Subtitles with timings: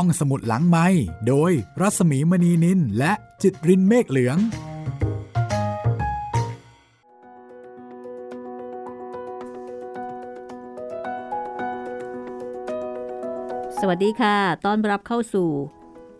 [0.00, 0.86] ห้องสมุดหลังไม้
[1.28, 4.38] โดยรัสมีมณีนินและจิตรินเมฆเหลือง
[13.80, 14.36] สวัสดีค่ะ
[14.66, 15.48] ต้อนรับเข้าสู่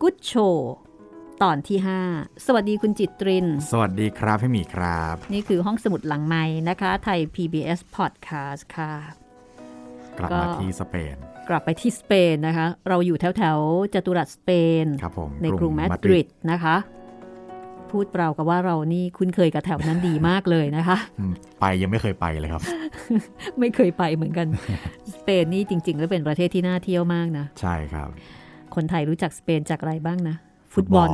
[0.01, 0.71] กุ๊ดโชว์
[1.43, 1.79] ตอนที่
[2.11, 8.93] 5 สวัสดีคุณจิตริน สวัสดีครับพี่หมีครับ นี่คือห้องสมุดหลังไม้นะคะ ไทย PBS Podcast ค่ะ
[10.17, 11.17] กลับก็มาที่สเปน
[11.49, 14.49] กลับไปที่สเปนนะคะ เราอยู่แถวแถวๆจัตุรัสสเป
[14.83, 16.75] นครับผมในกรุงมาดริดนะคะ
[17.91, 22.61] พูดเปล่ากับว่าเรานี่คุ้นเคยกับแถวนั้นดีมากเลยนะคะอืมไปยังไม่เคยไปเลยครับ
[23.59, 24.47] ไม่เคยไปเหมือนกัน
[25.13, 28.09] สเปนนี่จริง ๆ แล้วเป็นประเทศที่น่าเที่ยวมากนะ ใช่ครับ
[28.75, 30.35] คนไทยรู้จักสเปนจากอะไรบ้างนะ
[30.73, 31.09] ฟุตบอล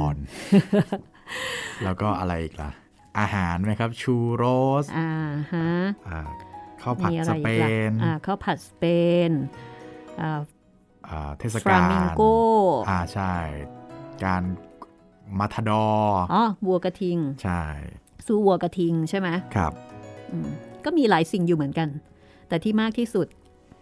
[1.83, 2.71] แล้วก็อะไรอีกล่ะ
[3.19, 4.43] อาหารไหมครับ ชูโร
[4.83, 5.11] ส อ่า
[5.53, 5.69] ฮะ
[6.09, 6.21] อ่า
[6.81, 8.83] ข้าวผัดมีอะสไรอีเปกล่ะนอ่าข้าวผัดสเป
[9.29, 9.31] น
[10.21, 10.31] อ่า
[11.09, 12.21] อ่าเทศฟรากาลมิงโก
[12.89, 13.33] อ่าใช่
[14.23, 14.41] การ
[15.39, 17.61] มาทาดอร์อ๋อวัวกระทิง ใช่
[18.25, 19.71] สู้วัวกระทิงใช่ไหมครับ
[20.31, 20.49] อืม
[20.85, 21.89] ก็มีหลายสิ่งอยู่เหมือนกัน
[22.47, 23.27] แต่ที่มากที่สุด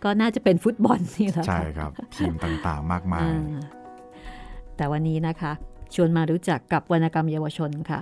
[0.04, 3.60] ก็น่าจะเป็นฟุตบอลนี่แหละใช่ค่ะครับ ทีมต่างๆมากมายอ่า
[4.76, 5.52] แต่วันนี้นะคะ
[5.96, 8.00] ชวนมารู้จักกับวรรณกรรมเยาวชนค่ะ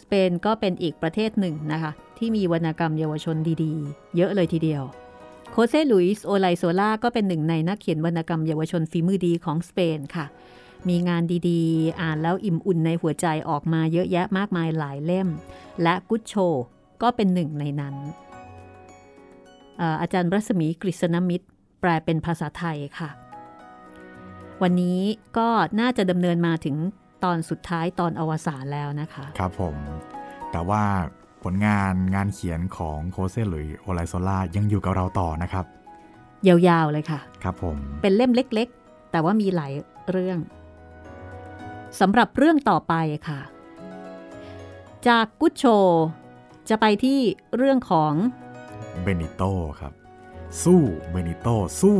[0.00, 4.82] สเปนก็เป็นอีกประเทศหนึ่งนะคะ ที่มีวรรณกรรมเยาวชนดีๆ เยอะเลยทีเดียว
[5.52, 10.26] โคเซลุยส์โอไลโซล่าก็เป็นหนึ่งในนักเขียนวรรณกรรมเยาวชนฝีมือดีของสเปนค่ะ
[10.88, 15.28] มีงานดีๆ อ่านแล้วอิ่มอุ่นในหัวใจออกมาเยอะแยะมากมายหลายเล่ม
[15.82, 16.34] และกุชโช
[17.02, 17.94] ก็เป็นหนึ่งในนั้น
[19.78, 21.46] เอ่ออาจารย์รัศมีกฤษณมิตร
[21.80, 23.10] แปลเป็นภาษาไทยค่ะ
[24.62, 25.00] วันนี้
[25.38, 25.48] ก็
[25.80, 26.76] น่าจะดำเนินมาถึง
[27.24, 29.76] ตอนสุดท้ายตอนอวสานแล้วนะคะ ครับผม
[30.52, 30.82] แต่ว่า
[31.42, 35.64] ผลงานงานเขียนของโคเซหรือโอไลโซล่ายังอยู่กับเราต่อนะครับ
[36.46, 39.72] ยาวๆเลยค่ะ ครับผม เป็นเล่มเล็กๆ แต่ว่ามีหลาย
[40.10, 40.38] เรื่อง
[42.00, 42.94] สำหรับเรื่องต่อไป
[43.28, 43.40] ค่ะ
[45.08, 45.64] จากกุชโช
[46.68, 47.20] จะไปที่
[47.56, 48.12] เรื่องของ
[49.02, 49.42] เบนิโต
[49.80, 49.92] ครับ
[50.62, 51.48] สู้เบนิโต
[51.80, 51.98] สู้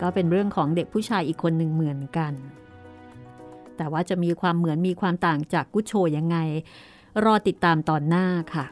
[0.00, 2.32] ก็เป็นเรื่องของเด็กผู้ชายอีกคนหนึ่งเหมือนกัน
[3.76, 6.36] แต่ว่าจะมีความเหมือนมีความต่างจากกุชโชยังไง
[7.24, 8.64] รอติดตามตอนหน้าค่ะ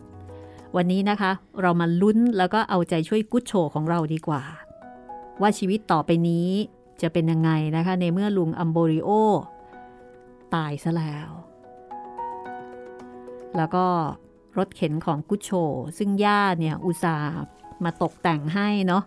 [0.76, 1.30] วันนี้นะคะ
[1.60, 4.42] เรามาลุ้นแล้วก็เอาใจช่วยกุชโชของเราดีกว่า
[5.40, 6.48] ว่าชีวิตต่อไปนี้
[7.02, 9.10] จะเป็นยังไงนะคะ ในเมื่อลุงอัมโบริโอ
[10.54, 11.30] ตายซะแล้ว
[13.56, 13.86] แล้วก็
[14.58, 15.50] รถเข็นของกุชโช
[15.98, 17.30] ซึ่งย่าเนี่ยอุตส่าห์
[17.84, 19.02] มาตกแต่งให้เนาะ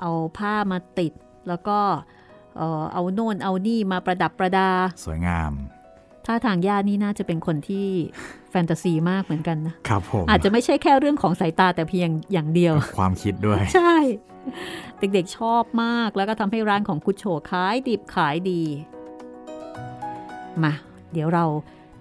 [0.00, 1.12] เอาผ้ามาติด
[1.48, 1.78] แล้วก็
[2.56, 4.70] เอ่อเอาโน่นเอานี่มาประดับประดา
[5.04, 5.52] สวยงาม
[6.26, 7.86] ถ้าทางย่านี่น่าจะเป็นคนที่
[8.50, 13.96] แฟนตาซีมากเหมือนกันนะครับผมอาจจะไม่ใช่แค่เรื่องของสายตาแต่เพียงอย่างเดียว ความคิดด้วย ใช่
[14.98, 18.62] เด็กๆชอบมากแล้วก็ทำให้ร้านของกุชโชขายดิบขายดี
[20.62, 20.72] มา
[21.12, 21.44] เดี๋ยวเรา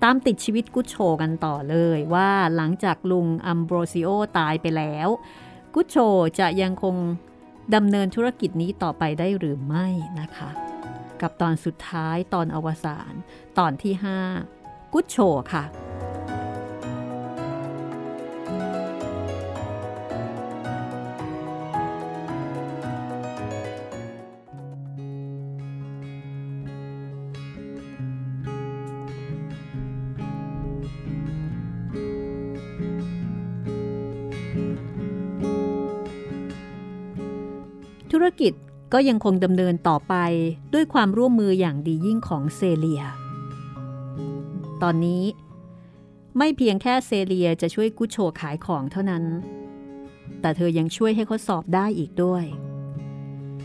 [0.03, 5.07] ตามติดชีวิตกุชโชกันต่อเลยว่าหลังจากลุงอัมโบรซิโอตายไปแล้ว
[5.75, 5.97] กุชโช
[6.39, 6.95] จะยังคง
[7.75, 9.87] ดำเนินธุรกิจนี้ต่อไปได้หรือไม่
[10.19, 10.49] นะคะ
[11.21, 13.13] กับตอนสุดท้ายตอนอวสาน
[13.59, 13.93] ตอนที่
[14.43, 15.17] 5 กุชโช
[15.53, 15.63] ค่ะ
[38.93, 40.15] ก็ยังคงดำเนินต่อไป
[40.73, 43.03] ด้วยความร่วมมืออย่างดียิ่งของเซเลีย
[44.81, 45.23] ตอนนี้
[46.37, 49.23] ไม่เพียงแค่เซเลียจะช่วยกุชโชขายของเท่านั้น
[50.41, 52.45] แต่เธอยังช่วยให้เขาสอบได้อีกด้วย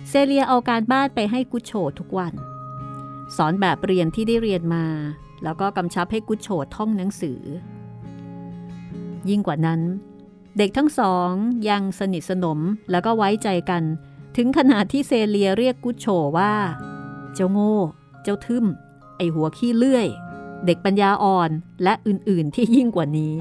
[0.09, 2.35] เซเลียเอาการบ้านไปให้กุชโชทุกวัน
[3.37, 4.85] สอนแบบเรียนที่ได้เรียนมา
[5.43, 7.41] แล้วก็กำชับให้กุชโชท่องหนังสือ
[9.29, 9.81] ยิ่งกว่านั้น
[10.59, 11.31] เด็กทั้งสอง
[11.69, 12.59] ยังสนิทสนม
[12.91, 13.83] แล้วก็ไว้ใจกัน
[14.37, 16.07] ถึงขนาดที่เซเลียเรียกกุชโช
[16.39, 16.55] ว่า
[17.35, 17.77] เจ้าโง่
[18.23, 18.65] เจ้าทึม
[19.17, 20.09] ไอหัวขี้เลื่อย
[20.67, 21.51] เด็กปัญญาอ่อน
[21.83, 23.35] และอื่นๆที่ยิ่งกว่านี้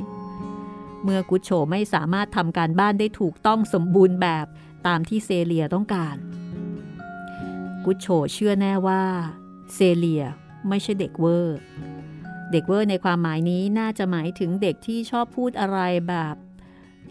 [1.04, 4.46] เมื่อกุชโชไม่สามารถทำการบ้านได้ถูกต้องสมบูรณ์แบบ
[4.88, 6.16] ตามที่เซเลียต้องการ
[7.86, 9.04] กุชโชเชื่อแน่ว่า
[9.74, 10.24] เซเลีย
[10.70, 11.58] ไม่ใช่เด็กเวอร์
[12.52, 16.36] เด็กเวอร์ในความหมายนี้น่าจะหมายถึงเด็กที่ชอบพูดอะไรแบบ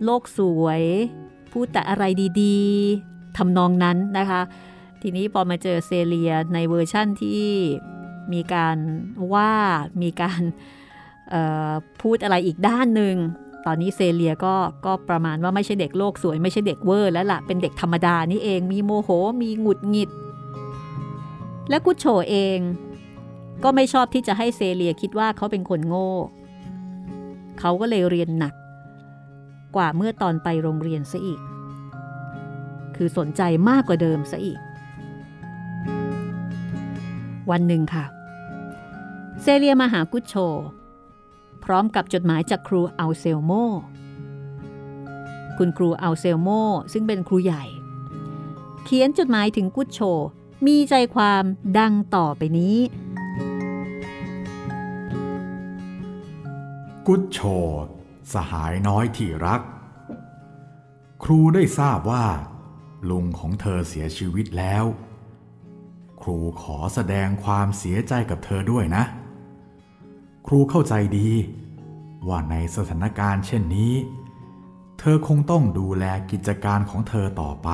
[0.04, 0.82] โลกสวย
[1.52, 2.04] พูดแต่อะไร
[2.42, 4.40] ดีๆ ทำนองนั้นนะคะ
[5.02, 7.44] ทีนี้พอมาเจอเซเลียในเวอร์ชั่นที่
[8.32, 8.76] มีการ
[9.34, 9.52] ว่า
[10.02, 10.40] มีการ
[12.02, 13.16] พูดอะไรอีกด้านหนึ่ง
[13.66, 14.54] ตอนนี้เซเลียก็
[14.86, 19.10] ก็ประมาณว่าไม่ใช่เด็กโลกสวยไม่ใช่เด็กเวอร์แล้วล่ะ เป็นเด็กธรรมดานี่เองมีโมโห
[19.42, 20.10] มีหงุดหงิด
[21.68, 22.58] และกุชโชเอง
[23.64, 26.10] ก็ไม่ชอบที่จะให้เซเลียคิดว่าเขาเป็นคนโง่
[27.60, 28.54] เขาก็เลยเรียนหนัก
[29.76, 31.40] กว่าเมื่อตอนไปโรงเรียนซะอีก
[32.96, 34.60] คือสนใจมากกว่าเดิมซะอีก
[37.50, 38.04] วันหนึ่งค่ะ
[39.42, 40.34] เซเลียมาหากุชโช
[41.64, 43.52] พร้อมกับจดหมายจากครูอัลเซลโม
[45.58, 46.48] คุณครูอัลเซลโม
[46.92, 47.64] ซึ่งเป็นครูใหญ่
[48.84, 50.00] เขียนจดหมายถึงกุชโช
[50.66, 51.42] มีใจความ
[51.78, 52.76] ดังต่อไปนี้
[57.06, 57.38] กุชโช
[58.32, 59.60] สหายน้อยที่รัก
[61.22, 62.26] ครูได้ทราบว่า
[63.10, 64.84] ลุงของเธอเสียชีวิตแล้ว
[66.22, 69.04] ครูขอแสดงความเสียใจกับเธอด้วยนะ
[70.46, 71.30] ครูเข้าใจดี
[72.28, 73.94] ว่าในสถานการณ์เช่นนี้
[74.98, 77.68] เธอคงต้องดูแลกิจการของเธอต่อไป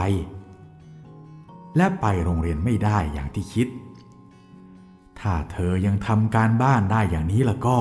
[1.77, 3.69] และไปโรงเรียนไม่ได้อย่างที่คิด
[5.21, 7.79] ถ้าเธอยังทำการบ้านได้อย่างนี้แล้วก็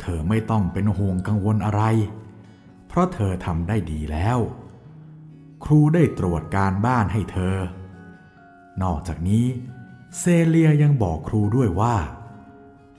[0.00, 1.82] เธอไม่ต้องเป็นห่วงกังวลอะไร
[2.88, 4.38] เพราะเธอทำได้ดีแล้ว
[5.64, 7.56] ครูได้ตรวจการบ้านให้เธอ
[8.82, 9.46] นอกจากนี้
[10.18, 11.96] เซเลียยังบอกครูด้วยว่า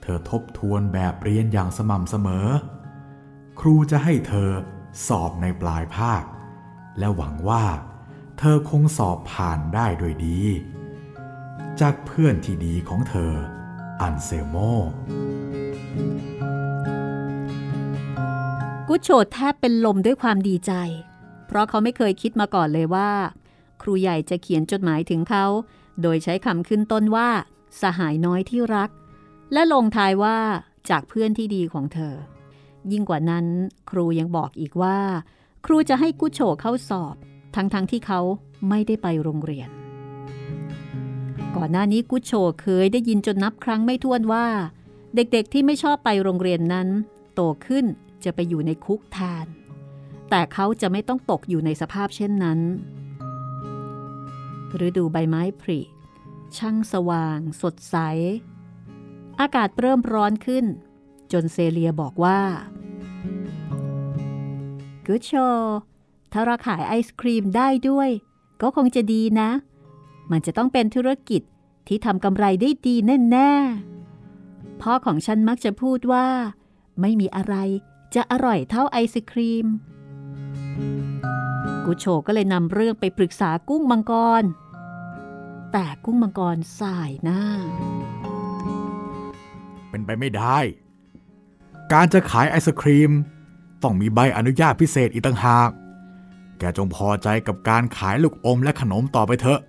[0.02, 2.48] เธอทบทวนแบบเรียนอย่างสม่ำเสมอ
[3.60, 4.50] ครูจะให้เธอ
[5.06, 6.22] สอบในปลายภาค
[6.98, 7.64] และหวังว่า
[8.38, 10.40] เธอคงสอบผ่านได้โดยดี
[11.80, 13.32] จากเพื่อนที่ดีของเธอ
[14.00, 14.56] อันเซโม
[18.88, 20.72] กุชโชแทบเป็นลมด้วยความดีใจ
[21.54, 23.10] ราะเขาไม่เคยคิดมาก่อนเลยว่า
[23.82, 25.46] ครูใหญ่จะเขียนจดหมายถึงเขา
[26.02, 27.28] โดยใช้คำขึ้นต้นว่า
[27.80, 28.90] สหายน้อยที่รัก
[29.52, 30.38] และลงท้ายว่า
[30.90, 32.14] จากเพื่อนที่ดีของเธอ
[32.92, 33.46] ยิ่งกว่านั้น
[33.90, 34.98] ครูยังบอกอีกว่า
[35.66, 37.14] ครูจะให้กุโชเข้าสอบ
[37.54, 38.20] ทั้งๆทที่เขา
[38.68, 39.68] ไม่ได้ไปโรงเรียน
[41.56, 44.46] ก่อนหน้านี้กุโชเคยได้ยินจนนับครั้งไม่ถ้วนว่า
[45.14, 46.88] เด็กๆที่ไม่ชอบไปโรงเรียนนั้น
[47.34, 47.84] โตขึ้น
[48.24, 49.46] จะไปอยู่ในคุกแทน
[50.36, 52.58] แต่เขาจะไม่ต้องตกอยู่ในสภาพเช่นนั้น
[54.86, 55.80] ฤดูใบไม้ผลิ
[56.56, 57.96] ช่างสว่าง สดใส
[59.40, 60.64] อากาศเริ่มร้อนขึ้น
[61.32, 62.40] จนเซเลียบอกว่า
[65.06, 65.30] กูโช
[66.32, 68.10] ถ้าเราขายไอศครีมได้ด้วย
[68.62, 69.50] ก็คงจะดีนะ
[70.30, 71.42] มันจะต้องเป็นธุรกิจ
[71.88, 72.96] ที่ทำกำไรได้ดี
[73.30, 76.26] แน่ๆ พ่อของฉันมักจะพูดว่า
[77.00, 77.54] ไม่มีอะไร
[78.14, 79.66] จะอร่อยเท่าไอศครีม
[81.84, 84.12] กุโชก็เลยนำเรื่องไปปรึกษากุ้งมังก
[84.42, 84.44] ร
[85.72, 87.42] แต่กุ้งมังกรสายหน้า
[89.90, 90.58] เป็นไปไม่ได้
[91.92, 93.12] การจะขายไอศครีม
[93.82, 95.70] ต้องมีใบอนุญาตพิเศษอีกต่างหาก
[96.58, 99.60] แกจงพอใจกับการขายลูกอมและขนมต่อไปเถอะ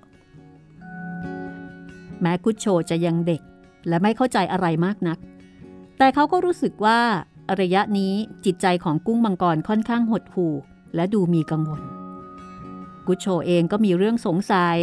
[2.22, 3.42] แม้กุชโชจะยังเด็ก
[3.88, 5.18] และไม่เข้าใจอะไรมากนัก
[5.98, 7.00] แต่เขาก็รู้สึกว่า
[7.62, 8.14] ระยะนี้
[8.46, 10.54] จิตใจของกุ้งมังกรค่อนข้างหดหู่
[10.96, 11.82] และดูมีกังวล
[13.08, 14.78] กุชโชเองก็มีเรื่องสงสัย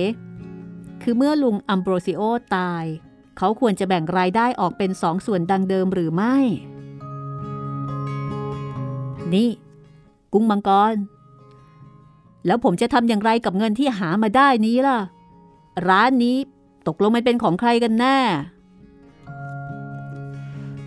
[1.02, 2.20] คือเมื่อลุงอัมโบรซิโอ
[2.56, 2.84] ตาย
[3.38, 6.36] เขาควรจะแบ่งรายได้ออกเป็นสองส่วนดังเดิมหรือไม่
[9.34, 9.50] นี่
[10.32, 10.94] กุ้งมังกร
[12.46, 14.98] แล้วผมจะทำอย่างไรกับเงินที่หามาได้นี้ล่ะ
[15.88, 16.36] ร้านนี้
[16.86, 18.18] ตกลงมันเป็นของใครกันแน่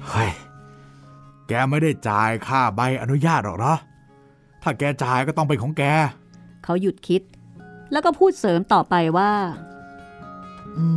[0.07, 0.31] เฮ้ย
[1.47, 3.75] แกไม่ได้จ่ายค่าใบอนุญาตหรอกเหรอ
[4.67, 5.83] ถ้าแกจ่ายก็ต้องเป็นของแก
[6.63, 7.21] เขาหยุดคิด
[7.91, 9.31] แล้วก็พูดเสริมต่อไปว่า
[10.77, 10.87] อื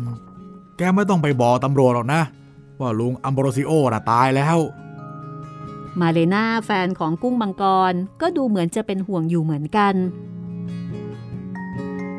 [0.00, 0.02] ม
[0.76, 2.22] แกไม่ต้องไปบอกตำรวจหรอกนะ
[2.80, 4.58] ว่าลุงอัมโบรซิโอน่ะตายแล้ว
[6.00, 9.94] มาเลนาแฟนของกุ้งมังกรก็ดูเหมือนจะเป็นห่วงอยู่เหมือนกัน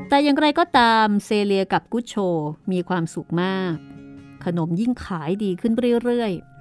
[0.10, 2.16] แต่อย่างไรก็ตามเซเลียกับกุชโช
[2.72, 3.74] มีความสุขมาก
[4.46, 6.57] ขนมยิ่งขายดีขึ้นเรื่อยๆ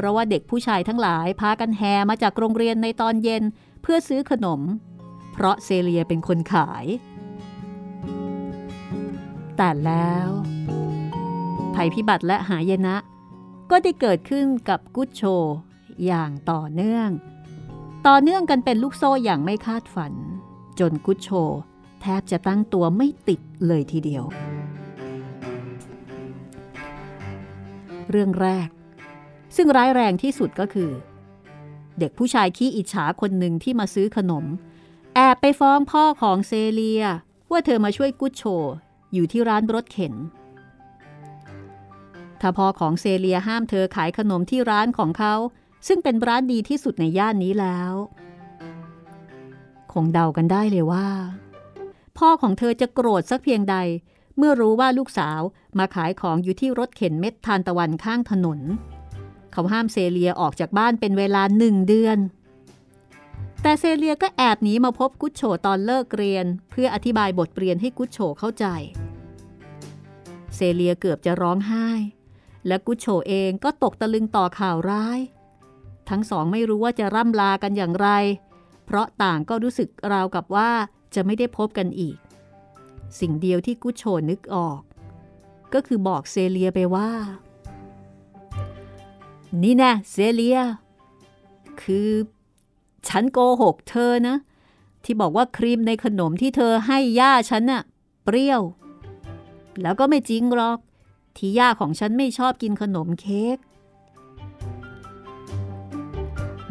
[0.00, 3.42] เพราะว่าเด็กผู้ชายทั้งหลายพากันแห่มาจากโรงเรียนในตอนเย็น
[3.82, 4.60] เพื่อซื้อขนม
[5.32, 6.84] เพราะเซเลียเป็นคนขาย
[9.56, 10.28] แต่แล้ว
[11.74, 12.96] ภัยพิบัติและหายนะ
[13.70, 15.22] ก็ได้เกิดขึ้นกับกุชโช
[16.06, 17.08] อย่างต่อเนื่อง
[18.06, 20.12] ต่อเนื่องกันเป็นลูกโซ่อย่างไม่คาดฝัน
[20.80, 21.28] จนกุชโช
[22.00, 24.24] แทบจะตั้งตัวไม่ติดเลยทีเดียว
[28.10, 28.68] เรื่องแรก
[29.56, 30.90] ซึ่งร้ายแรงที่สุดก็คือ
[31.98, 34.44] เด็กผู้ชายขี้อิจฉาคนหนึ่งที่มาซื้อขนม
[35.14, 37.02] แอบไปฟ้องพ่อของเซเลีย
[37.50, 38.42] ว่าเธอมาช่วยกุชโช
[39.12, 40.14] อยู่ที่ร้านรถเข็น
[42.40, 45.34] ถ้าพ่อของเซเลียห้ามเธอขายขนมที่ร้านของเขา
[45.86, 47.92] ซึ่งเป็นร้านดีที่สุดในย่านนี้แล้ว
[49.92, 51.08] คงเดากันได้เลยว่า
[52.18, 53.76] พ่อของเธอจะโกรธสักเพียงใด
[54.36, 55.40] เมื่อรู้ว่าลูกสาว
[55.78, 58.60] มาขายของอยู่ที่รถเข็นเม็ดทานตะวันข้างถนน
[59.58, 62.18] เขาห้ามเซเลียออกจากบ้านเป็นเวลาหนึ่งเดือน
[63.62, 68.66] แต่เซเลียก็แอบหนีมาพบกุชโชตอนเลิกเรียน เพื่ออธิบายบทเรียนให้กุชโชเข้าใจ
[70.56, 71.88] เซเลียเกือบจะร้องไห้
[72.66, 75.20] และกุชโชเองก็ตกตะลึงต่อข่าวร้าย
[76.10, 78.08] ทั้งสองไม่รู้ว่าจะร่ำลากันอย่างไร
[78.86, 80.70] เพราะต่างก็รู้สึกราวกับว่า
[81.14, 82.16] จะไม่ได้พบกันอีก
[83.20, 84.80] สิ่งเดียวที่กุชโชนึกออก
[85.74, 87.10] ก็คือบอกเซเลียไปว่า
[89.62, 90.60] นี่แน่เซเลีย
[91.82, 92.10] คือ
[93.08, 94.36] ฉันโกหกเธอนะ
[95.04, 97.82] ที่บอกว่าครีมในขนมที่เธอให้ย่าฉันน่ะ
[98.24, 98.62] เปรี้ยว
[99.82, 100.78] แล้วก็ไม่จริงหรอก
[101.36, 103.58] ที่ย่าของฉันไม่ชอบกินขนมเค้ก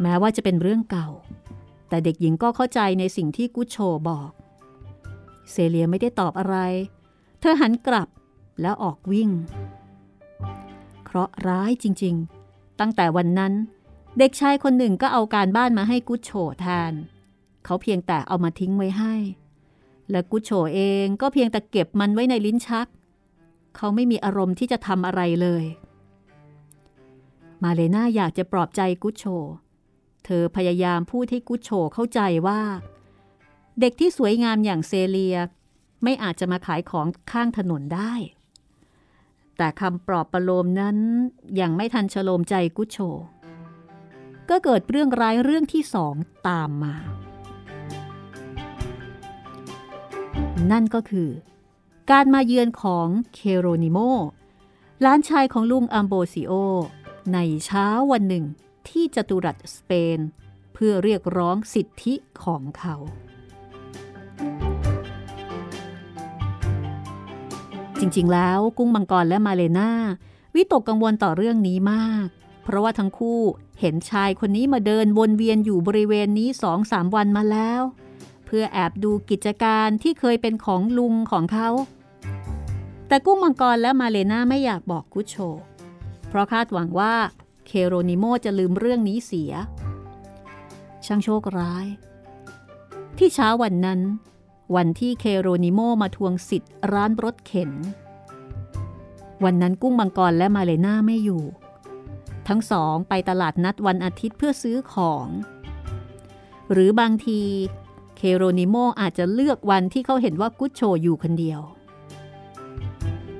[0.00, 1.08] แม้ว่าจะเป็นเรื่องเก่า
[1.88, 3.76] แต่เด็กหญิงก็เข้าใจในสิ่งที่กุชโช
[4.08, 4.30] บอก
[5.50, 6.56] เซเลียไม่ได้ตอบอะไร
[7.40, 8.08] เธอหันกลับ
[8.60, 9.30] แล้วออกวิ่ง
[11.04, 12.37] เคราะห์ร้ายจริง ๆ
[12.80, 13.52] ตั้งแต่วันนั้น
[14.18, 16.30] เด็กชายคนหนึ่งก็เอาการบ้านมาให้กุชโช
[16.60, 16.92] แทน
[17.64, 19.14] เขาเพียงแต่เอามาทิ้งไว้ให้
[20.10, 22.86] และกุชโชเองก็เพียงแต่เก็บมันไว้ในลิ้นชัก
[23.76, 25.64] เขาไม่มีอารมณ์ที่จะทำอะไรเลย
[27.62, 29.24] มาเลนาอยากจะปลอบใจกุชโช
[30.24, 32.60] เธอพยายามพูดให้กุชโชเข้าใจว่า
[33.80, 35.36] เด็กที่สวยงามอย่างเซเลีย
[36.02, 38.12] ไม่อาจจะมาขายของข้างถนนได้
[39.58, 40.96] แต่คำปลอบประโลมนั้น
[41.60, 42.98] ยังไม่ทันฉโลมใจกุชโช
[44.50, 46.14] ก็เกิดเรื่องร้ายเรื่องที่สอง
[46.48, 46.96] ตามมา
[50.70, 51.30] นั่นก็คือ
[52.10, 53.98] การมาเยือนของเคโรนิโม
[55.04, 56.52] ล้านชายของลุงอัมโบซิโอ
[57.32, 58.44] ในเช้าวันหนึ่ง
[58.88, 60.18] ที่จตุรัสสเปน
[60.74, 62.96] เพื่อเรียกร้องสิทธิของเขา
[68.00, 69.90] จริงๆ แล้วกุ้งมังกรและมาเลนา
[70.54, 72.26] วิตกกังวลต่อเรื่องนี้มาก
[72.62, 73.40] เพราะว่าทั้งคู่
[73.80, 77.80] เห็นชายคนนี้มาเดินวนเวียนอยู่บริเวณนี้สองสามวันมาแล้ว
[78.46, 81.68] เพื่อแอบดูกิจการที่เคยเป็นของลุงของเขา
[83.08, 85.36] แต่กุ้งมังกรและมาเลนาไม่อยากบอกกุชโช
[86.28, 87.14] เพราะคาดหวังว่า
[87.66, 89.52] เคโรนิโมจะลืมเรื่องนี้เสีย
[91.06, 91.86] ช่างโชคร้าย
[93.18, 94.00] ที่เช้าวันนั้น
[94.76, 97.70] วันที่เคโรนิโมมาทวงสิทธิ์ร้านรถเข็น
[99.44, 101.42] วันนั้นกุ้งมังกรและมาเลนาไม่อยู่
[102.48, 105.26] ทั้งสองไปตลาดนัดวันอาทิตย์เพื่อซื้อของ
[106.72, 107.40] หรือบางที
[108.16, 111.60] เคโรนิโมอาจจะเลือกวันที่เขาเห็นว่ากุชโชอยู่คนเดียว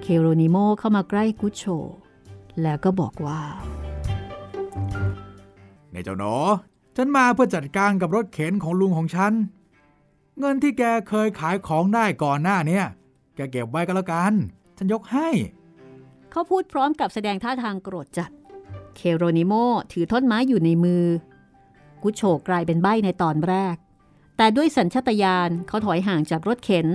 [0.03, 1.65] เคโรนิโมเข้ามาใกล้กุชโช
[2.63, 3.41] แล้วก็บอกว่า
[5.93, 6.35] ในเจ้าหนอ
[6.97, 9.33] ฉันมาเพื่อจัดการกับรถเข็นของลุงของฉัน
[10.39, 12.87] เงินที่แกเคยขายของได้ก่อนหน้าเนี่ย
[13.37, 14.33] แกเก็บไว้ก็แล้วกัน
[14.79, 15.29] ฉันยกให้
[16.31, 18.31] เขาพูดพร้อมกับแสดงท่าทางโกรธจัด
[18.97, 19.53] เคโรนิโม
[19.93, 21.05] ถือท่อนไม้อยู่ในมือ
[22.03, 23.77] กุโชกลายเป็นใบ้ในตอนแรก
[24.37, 26.87] แต่ด้วยสัญชตาตญาณเขาถอยห่างจากรถเข็น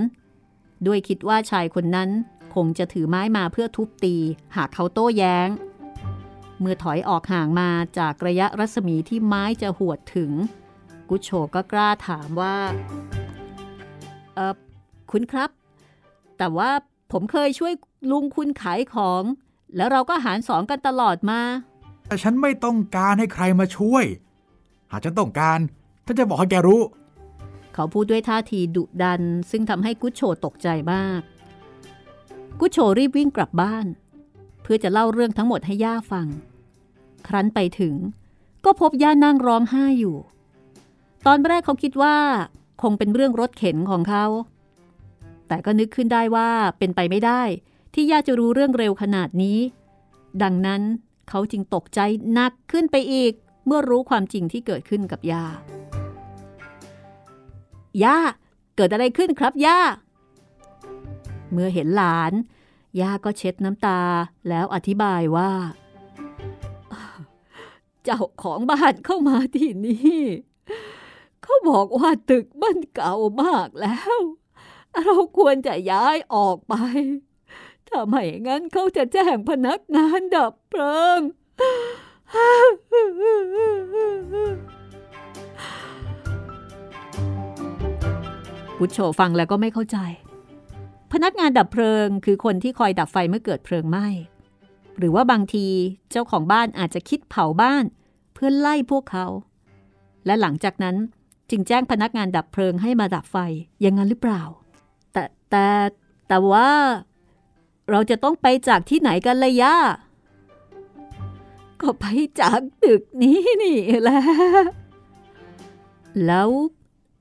[0.86, 2.10] ด้วยคิดว่าชายคนนั้น
[2.54, 4.16] คงจะถือไม้มาเพื่อทุบตี
[4.56, 5.48] หากเขาโต้แย้ง
[6.60, 10.32] เมื่อถอยออกห่างมาจากระยะรัศมีที่ไม้จะหวดถึง
[11.08, 12.56] กุโชก็กล้าถามว่า
[14.34, 14.54] เออ
[15.10, 15.50] คุณครับ
[16.38, 16.70] แต่ว่า
[17.12, 17.72] ผมเคยช่วย
[18.10, 19.22] ลุงคุณขายของ
[19.76, 21.40] แล้วเราก็หารสองกันตลอดมา
[22.06, 24.04] แต่ฉันไม่ต้องการให้ใครมาช่วย
[24.90, 25.58] หากฉันต้องการ
[26.06, 26.82] ฉันจะบอกให้แกรู้
[27.74, 31.20] เขาพูดด้วยท่าทีดุดัน ซึ่งทำให้กุชโชตกใจมาก
[32.60, 33.86] กุชโชรีบวิ่งกลับบ้าน
[34.62, 36.26] เพื่อจะเล่าเรื่องทั้งหมดให้ย่าฟัง
[37.26, 37.94] ครั้นไปถึง
[38.64, 40.16] ก็พบย่านั่งร้องไห้อยู่
[41.26, 42.16] ตอนแรกเขาคิดว่า
[42.82, 44.24] คงเป็นเรื่องรถเข็นของเขา
[45.48, 47.42] แต่ก็นึกขึ้นได้ว่าเป็นไปไม่ได้
[47.94, 49.58] ที่ย่าจะรู้เรื่องเร็วขนาดนี้
[50.42, 50.82] ดังนั้น
[51.28, 52.00] เขาจึงตกใจ
[52.32, 53.32] หนักขึ้นไปอีก
[53.66, 55.44] เมื่อรู้ความจริงที่เกิดขึ้นกับย่า
[58.04, 58.18] ย่า
[58.76, 59.80] เกิดอะไรขึ้นครับย่า
[61.52, 62.32] เมื่อเห็นหลาน
[63.00, 64.00] ย่าก็เช็ดน้ำตา
[64.48, 65.50] แล้วอธิบายว่า
[68.04, 70.20] เจ้าของบ้านเข้ามาที่นี่
[71.44, 74.18] เขาบอกว่าตึกมันเก่ามากแล้ว
[75.02, 76.74] เราควรจะย้ายออกไป
[77.88, 81.18] ถ้าไม่งั้นเขาจะแจ้งพนักงานดับเพลิง
[88.78, 89.98] กุชโชฟังแล้วก็ไม่เข้าใจ
[91.12, 94.06] พนักงานดับเพลิงคือคนที่คอยดับไฟเมื่อเกิดเพลิงไหม้
[94.98, 95.66] หรือว่าบางที
[96.10, 97.84] เจ้าของบ้านอาจจะคิดเผาบ้าน
[98.34, 99.26] เพื่อไล่พวกเขา
[100.26, 100.96] และหลังจากนั้น
[101.56, 103.36] จึงแจ้งพนักงานดับเพลิงให้มาดับไฟ
[103.80, 104.42] อย่างนั้นหรือเปล่า
[105.12, 105.66] แต่แต่
[106.28, 106.70] แต่ว่า
[107.90, 109.76] เราจะต้องไปจากที่ไหนกันเลยย่า
[111.80, 112.06] ก็ไป
[112.40, 114.20] จากตึกนี้นี่แหละ
[116.26, 116.50] แล้ว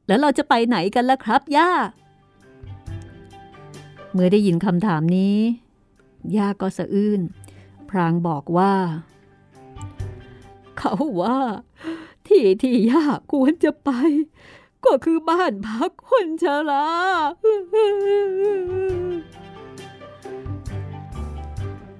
[0.07, 1.71] แล้วเราจะไปไหนกันล่ะครับย่า
[4.11, 5.37] เมื่อได้ยินคำถามนี้
[6.37, 7.21] ย่าก็สะอื้น
[7.89, 8.73] พรางบอกว่า
[10.77, 11.37] เขาว่า
[12.33, 13.89] ที่ที่ย่าควรจะไป
[14.85, 16.87] ก็คือบ้านพักคนชรา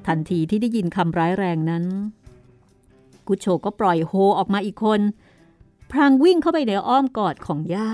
[0.08, 1.86] ทันทีที่ได้ยินคำร้ายแรงนั้น
[3.28, 5.02] กุโชก็ปล่อยโฮออกมาอีกคน
[5.92, 7.92] พรางวิ่งเข้าไปในอ้อมกอดของย่า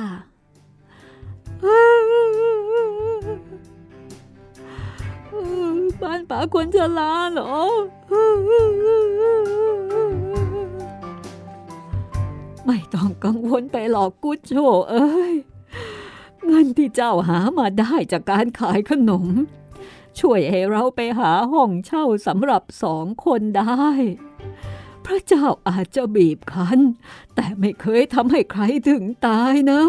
[6.01, 7.55] บ้านป่าคนชราเหรอ
[12.71, 14.53] ไม่ต้องกังวลไปหรอกกุชโช
[14.89, 15.33] เอ้ย
[16.45, 19.25] เงินที่เจ้าหามาได้จากการขายขนม
[20.19, 23.85] ช่วยให้เราไปหาห้องเช่าสำหรับสองคนได้
[25.05, 26.79] พระเจ้าอาจจะบีบคั้น
[27.35, 29.81] แต่ไม่เคยทำให้ใครถึงตายนะ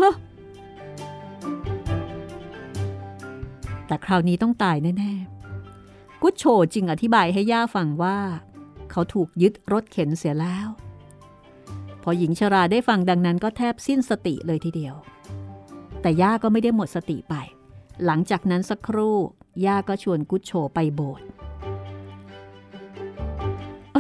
[3.87, 6.45] แต่คราวนี้ต้องตายแน่ๆ กุชโช
[6.75, 8.19] จึงอธิบายให้ย่าฟังว่า
[8.91, 10.69] เขาถูกยึดรถเข็นเสียแล้ว
[12.03, 14.95] พอหญิงชราได้ฟังดังนั้นก็แทบสิ้นสติเลยทีเดียว
[16.03, 17.35] แต่ย่าก็ไม่ได้หมดสติไป
[18.05, 19.17] หลังจากนั้นสักครู่
[19.67, 21.27] ย่าก็ชวนกุชโชไปโบสถ์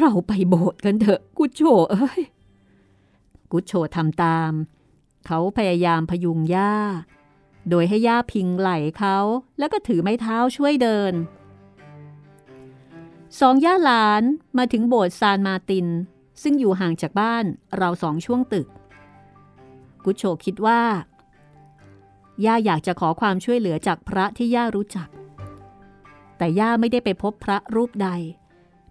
[0.00, 2.20] เราไปโบสถ์กันเถอะกุชโชเอ้ย
[3.52, 4.52] กุชโชทำตาม
[5.26, 6.74] เขาพยายามพยุงย่า
[7.70, 9.18] โดยให้ย่าพิงไหล่เขา
[9.58, 11.12] แล้วก็ถือไม้เท้าช่วยเดิน
[13.40, 14.22] สองย่าหลาน
[14.58, 15.86] มาถึงโบสถ์ซานมาติน
[16.42, 17.44] ซึ่งอยู่ห่างจากบ้าน
[17.76, 18.66] เราสองช่วงตึก
[20.04, 20.82] กุชโชคิดว่า
[22.44, 25.08] ย่าอยากจะขอความช่วยเหลือจากพระที่ย่ารู้จัก
[26.38, 28.08] แต่ย่าไม่ได้ไปพบพระรูปใด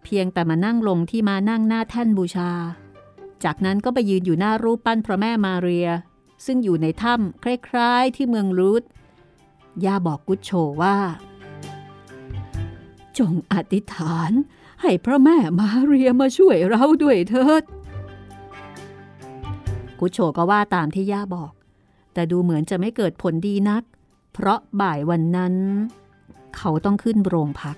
[0.04, 2.52] เพียงแต่มานั่งลงที่มานั่งหน้าแท่นบูชา
[3.44, 5.90] จากนั้นก็ไปยืนอยู่หน้ารูปปั้นพระแม่มาเรีย
[6.46, 8.84] ซึ่งอยู่ในถ้ำคล้ายๆ ที่เมืองรูท
[9.86, 10.98] ย่าบอกกุชโชว่า
[13.18, 14.32] จงอธิษฐาน
[14.82, 17.64] ให้พระแม่มาเรียมาช่วยเราด้วยเถิด
[20.00, 21.52] กุโชก็ว่าตามที่ย่าบอก
[22.14, 23.84] แต่ดูเหมือนจะไม่เกิดผลดีนัก
[24.34, 25.54] เพราะบ่ายวันนั้น
[26.58, 27.78] เขาต้องขึ้นโรงพัก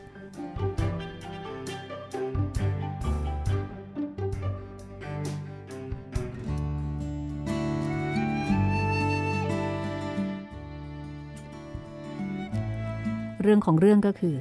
[13.42, 14.36] เรื่องของเรื่องก็คือ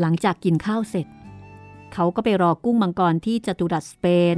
[0.00, 1.06] หลังจากกินข้าวเสร็จ
[1.94, 4.36] เขาก็ไปรอกุ้งมังกรที่จตุรัสสเปน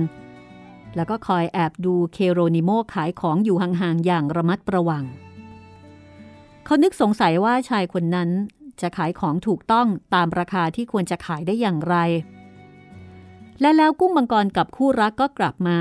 [0.97, 5.05] แล้วก็คอยแอบดูเคโรนิโมขายของอยู่ห่างๆอย่างระมัดระวัง
[6.65, 8.31] เขานึกสงสัยว่าชายคนนั้น
[8.81, 11.97] จะขายของถูกต้องตามราคาที่ควรจะขายได้อย่างไร
[13.61, 15.81] และแล้วกุ้งมังกรกับคู่รักก็กลับมา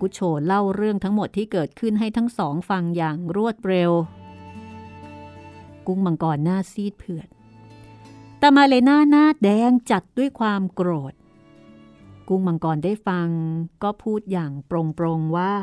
[0.00, 3.90] กุชโชเล่าเรื่องทั้งหมดที่เกิดขึ้นให้ทั้งสองฟังอย่างรวดเร็ว
[5.86, 7.28] กุ้งมังกรหน้าซีดเผือด
[8.42, 11.14] แต่มาเลน่าหน้าแดงจัดด้วยความโกรธ
[12.28, 13.28] กุ้งมังกรได้ฟัง
[13.82, 15.54] ก็พูดอย่างโปร่งๆว่า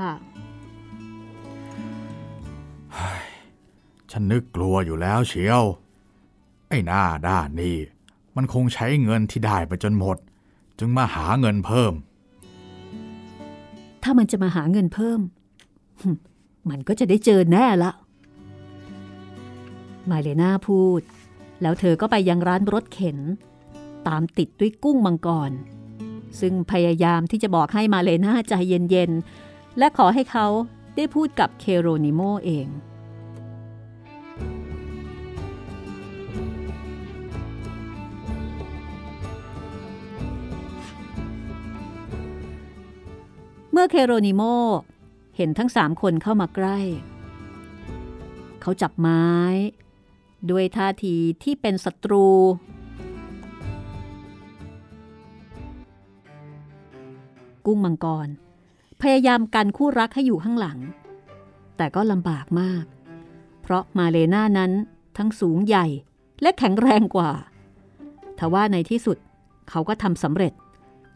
[4.11, 5.63] ฉันนึกกลัวอยู่แล้วเชียว
[6.69, 7.77] ไอ้หน้าด้านนี่
[8.35, 10.17] มันคงใช้เงินที่ได้ไปจนหมด
[10.79, 11.93] จึงมาหาเงินเพิ่ม
[14.03, 15.19] ถ้ามันจะมาหาเงินเพิ่ม
[16.69, 17.91] มันก็จะได้เจอแน่ละ
[20.09, 21.01] มาเลน่าพูด
[21.61, 23.17] แล้วเธอก็ไปยังร้านรถเข็น
[24.07, 25.51] ตามติดด้วยกุ้งมังกร
[26.39, 30.47] ซึ่งพยายามที่จะบอกให้มาเลน่าใจเย็นๆ และขอให้เขา
[30.95, 32.67] ได้พูดกับเคโรนิโมเอง
[43.71, 44.41] เมื่อเคโรนิโม
[45.37, 46.79] เห็นทั้งสามคนเข้ามาใกล้
[48.61, 49.25] เขาจับไม้
[50.51, 52.27] ด้วยท่าทีที่เป็นศัตรู
[57.65, 58.27] กุ้งมังกร
[59.01, 60.79] พยายามกันคู่รักให้อยู่ข้างหลัง
[61.77, 62.85] แต่ก็ลำบากมาก
[63.61, 64.71] เพราะมาเลน่านั้น
[65.17, 65.85] ทั้งสูงใหญ่
[66.41, 67.31] และแข็งแรงกว่า
[68.39, 69.17] ทว่าในที่สุด
[69.69, 70.53] เขาก็ทำสำเร็จ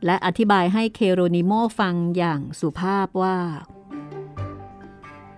[0.06, 3.38] และอธิบายให้เคโรนิโมฟังอย่างสุภาพว่า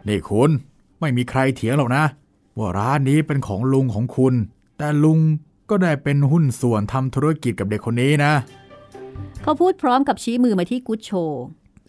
[0.08, 0.52] นี่คุณ
[1.00, 2.04] ไม่มีใครเถียงหรอกนะ
[2.58, 4.34] ว่าร้านนี้เป็นของลุงของคุณ
[4.78, 5.20] แต่ลุง
[5.70, 8.34] ก็ได้เป็นหุ้นส่วนทำธุรกิจกับเด็กคนนี้นะ
[9.42, 11.12] เขาพูดพร้อมกับชี้มือมาที่กุชโช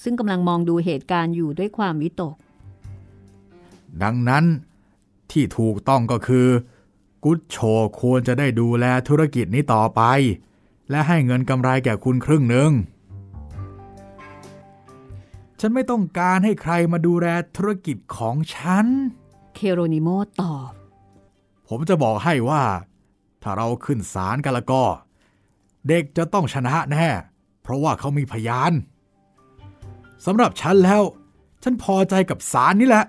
[0.03, 2.35] ซึ่งกำลังมองดูเหตุการณ์อยู่ด้วยความวิตก
[4.03, 4.45] ดังนั้น
[5.31, 6.49] ที่ถูกต้องก็คือ
[7.25, 7.59] กกุดโช
[8.01, 10.03] ควรจะได้ดูแลธุรกิจนี้ต่อไป
[10.91, 12.71] และให้เงินกำไรแก่คุณครึ่งหนึ่ง
[15.61, 17.27] ฉันไม่ต้องการให้ใครมาดูแล
[17.57, 18.87] ธุรกิจของฉัน
[19.57, 20.09] เคโรนิโม
[20.41, 20.71] ตอบ
[21.69, 22.63] ผมจะบอกให้ว่า
[23.43, 24.83] ถ้าเราขึ้นศาลกันแล้วก็
[25.87, 27.07] เด็กจะต้องชนะแน่
[27.63, 28.73] เพราะว่าเขามีพยาน
[30.27, 31.03] สำหรับฉันแล้ว
[31.63, 33.05] ฉันพอใจกับศาลนี่แหละ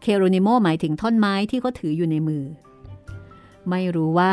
[0.00, 2.44] เคโรนิโมหมายถึงท่อนไม้ที่เขาถืออยู่ในมือ
[3.70, 4.30] ไม่รู้ว่า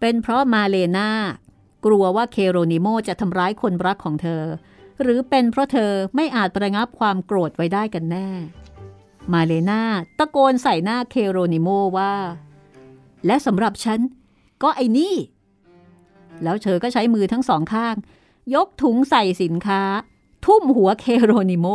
[0.00, 1.10] เป็นเพราะมาเลนา
[1.86, 4.42] กลัวว่าเคโรนิโมจะทำร้ายคนรักของเธอ
[5.02, 8.28] หรือเป็นเพราะเธอไม่อาจประงับความโกรธไว้ได้กันแน่
[9.32, 9.82] มาเลนา
[10.18, 12.14] ตะโกนใส่หน้าเคโรนิโมว่า
[13.26, 14.00] และสำหรับฉัน
[14.62, 15.14] ก็ไอ้นี่
[16.42, 17.96] แล้วเธอก็ใช้มือทั้งสองข้าง
[18.54, 19.82] ยกถุงใส่สินค้า
[20.44, 21.66] ทุ่มหัวเคโรนิโม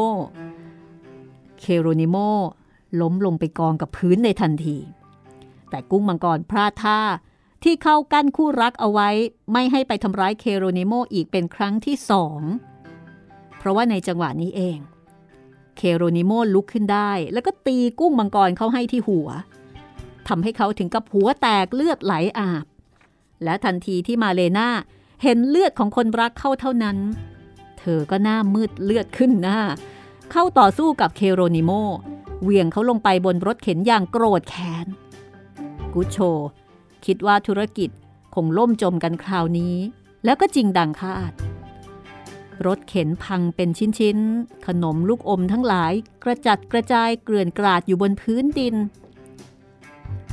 [1.59, 2.17] เคโรนิโม
[3.01, 4.77] ล้มลงไปกองกับพื้นในทันที
[5.69, 6.99] แต่กุ้งมังกรพลาดท่า
[7.63, 9.09] ที่เข้ากั้นคู่รักเอาไว้
[9.51, 12.41] ไม่ให้ไปทำร้ายเคโรนิโมอีกเป็นครั้งที่สอง
[13.57, 14.77] เพราะว่าในจังหวะนี้เอง
[15.77, 19.29] เคโรนิโมลุกขึ้นได้ แล้วก็ตีกุ้งมังกรเข้าให้ที่หัว
[20.27, 22.65] ทำให้เขาถึงกับหัวแตกเลือดไหลอาบ
[23.43, 24.69] และทันทีที่มาเลนา
[25.23, 26.97] เห็นเลือดของคนรักเข้าเท่านั้น
[27.79, 29.59] เธอก็หน้ามืดเลือดขึ้นหน้า
[30.31, 31.71] เข้าต่อสู้กับเคโรนิโม
[32.41, 34.87] เหวี่ยงเขาลงไปบนรถเข็นอย่างโกรธแค้น
[35.93, 36.17] กุชโช
[37.05, 37.89] คิดว่าธุรกิจ
[38.35, 39.75] คงล่มจมกันคราวนี้
[40.25, 41.31] แล้วก็จริงดังคาด
[42.67, 48.75] รถเข็นพังเป็นชิ้นๆ ขนมลูกอมทั้งหลาย กระจัดกระจายเกลื่อนกราดอยู่บนพื้นดิน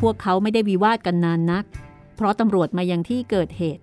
[0.01, 1.65] พวกเขาไม่ได้วิวาทกันนานนัก
[2.17, 3.83] เพราะตำรวจมายังที่เกิดเหตุ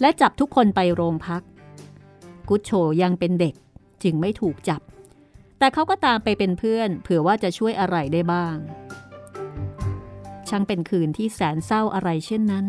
[0.00, 1.42] และจับทุกคนไปโรงพัก
[2.48, 2.70] กุชโช
[3.02, 3.54] ยังเป็นเด็ก
[4.02, 4.80] จึงไม่ถูกจับ
[5.58, 8.56] แต่เขาก็ตามไปเป็นเพื่อน เผื่อว่าจะช่วยอะไรได้บ้าง
[10.48, 12.66] ช่างเป็นคืนที่แสนเศร้าอะไรเช่นนั้น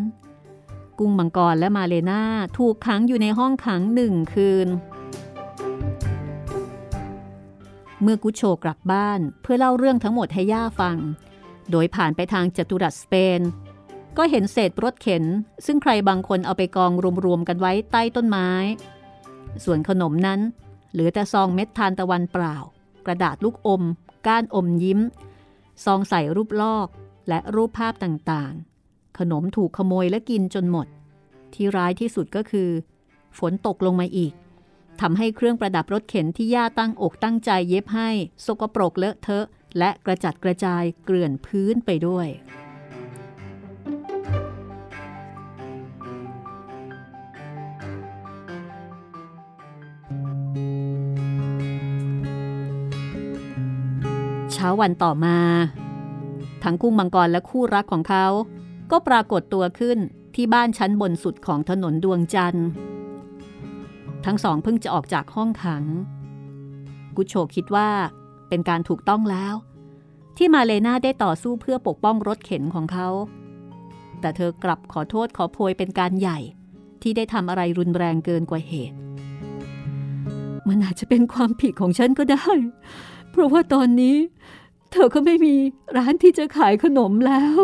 [1.00, 2.24] กุ้งมังกรและมาเลนา
[2.58, 4.67] ถูกขังอยู่ในห้องขังหนึ่งคืน
[8.02, 10.98] เมื่อกุชโชกลับบ้านเพื่อเล่าเรื่องทั้งหมดให้ย่าฟัง
[11.72, 13.42] โดยผ่านไปทางจัตุรัสสเปน
[14.18, 15.24] ก็เห็นเศษรถเข็น
[15.66, 16.92] ซึ่งใครบางคนเอาไปกอง
[17.26, 18.50] รวมๆกันไว้ใต้ต้นไม้
[19.64, 20.40] ส่วนขนมนั้น
[20.92, 22.56] เหลือแต่ซองเม็ดทานตะวันเปล่า
[23.06, 23.84] กระดาษลูกอม
[24.28, 25.00] ก้านอมยิ้ม
[25.86, 26.88] ซองใส่รูปลอก
[27.30, 30.88] และรูปภาพต่างๆ ขนมถูกขโมยและกินจนหมด
[31.54, 32.70] ที่ร้ายที่สุดก็คือ
[33.40, 34.34] ฝนตกลงมาอีก
[35.04, 38.10] ทำให้เครื่องประดับรถเข็นที่ย่าตั้งอกตั้งใจเย็บให้
[38.46, 39.46] สกปรกเลอะเทอะ
[39.78, 42.28] และกระจัดกระจายเกลื่อนพื้นไปด้วย
[54.52, 55.38] เช้าวันต่อมา
[56.64, 58.26] ทั้งกุ้งมังกรและคู่รักของเขา
[58.92, 59.98] ก็ปรากฏตัวขึ้น
[60.36, 62.70] ที่บ้านชั้นบนสุดของถนนดวงจันทร์
[64.26, 65.84] ทั้งสองเพิ่งจะออกจากห้องขัง
[67.16, 67.90] กุโชคิดว่า
[68.50, 69.54] เป็นการถูกต้องแล้ว
[70.38, 73.08] ที่มาเลนาได้ต่อสู้เพื่อปกป้องรถเข็นของเขา
[74.20, 76.40] แต่เธอกลับขอโทษขอโพยเป็นการใหญ่
[77.02, 78.98] ที่ได้ทำอะไรรุนแรงเกินกว่าเหตุ
[80.68, 82.48] มันอาจจะเป็นความผิดของฉันก็ได้
[83.32, 84.16] เพราะว่าตอนนี้
[84.92, 85.56] เธอก็ไม่มี
[85.98, 87.62] ร้านที่จะขายขนมแล้ว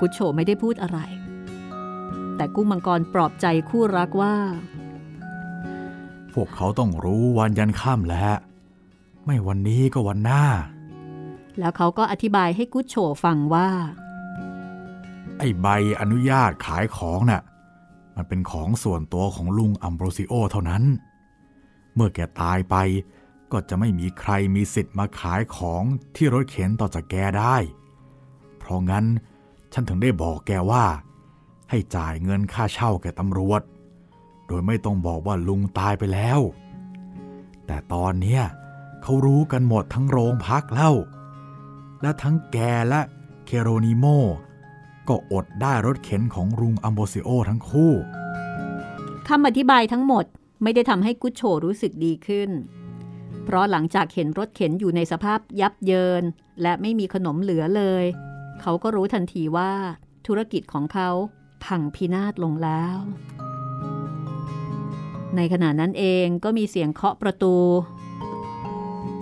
[0.00, 0.98] กุชโฉไม่ได้พูดอะไร
[2.36, 4.36] แต่กุ้งมังกรปลอบใจคู่รักว่า
[6.32, 8.36] พวกเขาต้องรู้วันยันข้ามแล้ว
[9.24, 10.44] ไม่วันนี้ก็วันหน้า
[11.58, 13.68] แล้วเขาก็อธิบายให้กุชโฉฟังว่า
[15.38, 15.66] ไอ้ใบ
[16.00, 17.42] อนุญาตขายของน่ะ
[18.16, 20.82] มันเป็นของส่วนตัวของลุงอัมโบรซิโอเท่านั้น
[21.94, 22.76] เมื่อแกตายไป
[23.52, 25.82] ก็จะไม่มีใครมีสิทธิ์มาขายของ
[26.16, 27.56] ที่รถเข็นต่อจากแกได้
[28.58, 29.04] เพราะงั้น
[29.72, 30.84] ฉันถึงได้บอกแกว่า
[31.70, 33.62] ให้จ่ายเงินค่าเช่าแก่ตำรวจ
[34.46, 36.40] โดยไม่ต้องบอกว่าลุงตายไปแล้ว
[37.66, 38.42] แต่ตอนเนี้ย
[39.02, 40.94] เขารู้กันหมดทั้งโรงพักแล้ว
[42.02, 43.00] และทั้งแกและ
[43.46, 44.04] เคโรนิโม
[45.08, 47.92] ก็อดได้รถเข็นของลุงอัมโบซิโอทั้งคู่
[49.28, 50.24] คำอธิบายทั้งหมด
[50.62, 52.50] ไม่ได้ทำให้กุชโชรู้สึกดีขึ้น
[53.44, 56.22] เพราะหลังจากเห็นรถเข็นอยู่ในสภาพยับเยิน
[56.62, 58.04] และไม่มีขนมเหลือเลย
[58.60, 59.72] เขาก็รู้ทันทีว่า
[60.26, 61.10] ธุรกิจของเขา
[61.64, 62.96] พังพินาศลงแล้ว
[65.36, 67.56] ในขณะนั้นเองก็มีเสียงเคาะประตู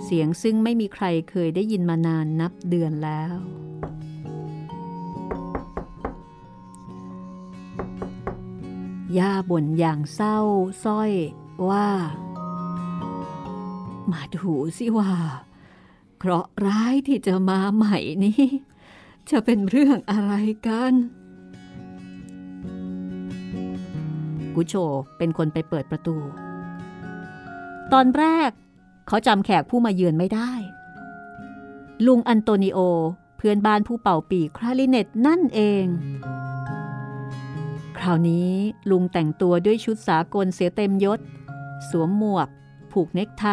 [0.05, 3.35] เสียงซึ่งไม่มีใครเคยได้ยินมานานนับเดือนแล้ว
[9.17, 10.37] ย่าบ่นอย่างเศร้า
[10.83, 11.11] ส้อย
[11.69, 11.87] ว่า
[14.11, 15.11] มาดูสิว่า
[16.17, 18.43] เคราะห์ร้ายที่จะมาใหม่นี้
[19.29, 20.33] จะเป็นเรื่องอะไร
[20.67, 20.93] กัน
[24.55, 24.75] กุโช
[25.17, 26.17] เป็นคนไปเปิดประตู
[27.93, 28.51] ตอนแรก
[29.07, 30.51] เขาจำแขกผู้มาเยือนไม่ได้
[32.05, 32.79] ลุงอันโตนิโอ
[33.37, 35.85] เพื่อนบ้านผู้เป่าปีคราลิเนตนั่นเอง
[37.97, 38.51] คราวนี้
[38.91, 41.19] ลุงแต่งตัวด้วยชุดสากลเสียเต็มยศ
[41.89, 42.47] สวมหมวก
[42.91, 43.45] ผูกเนคไท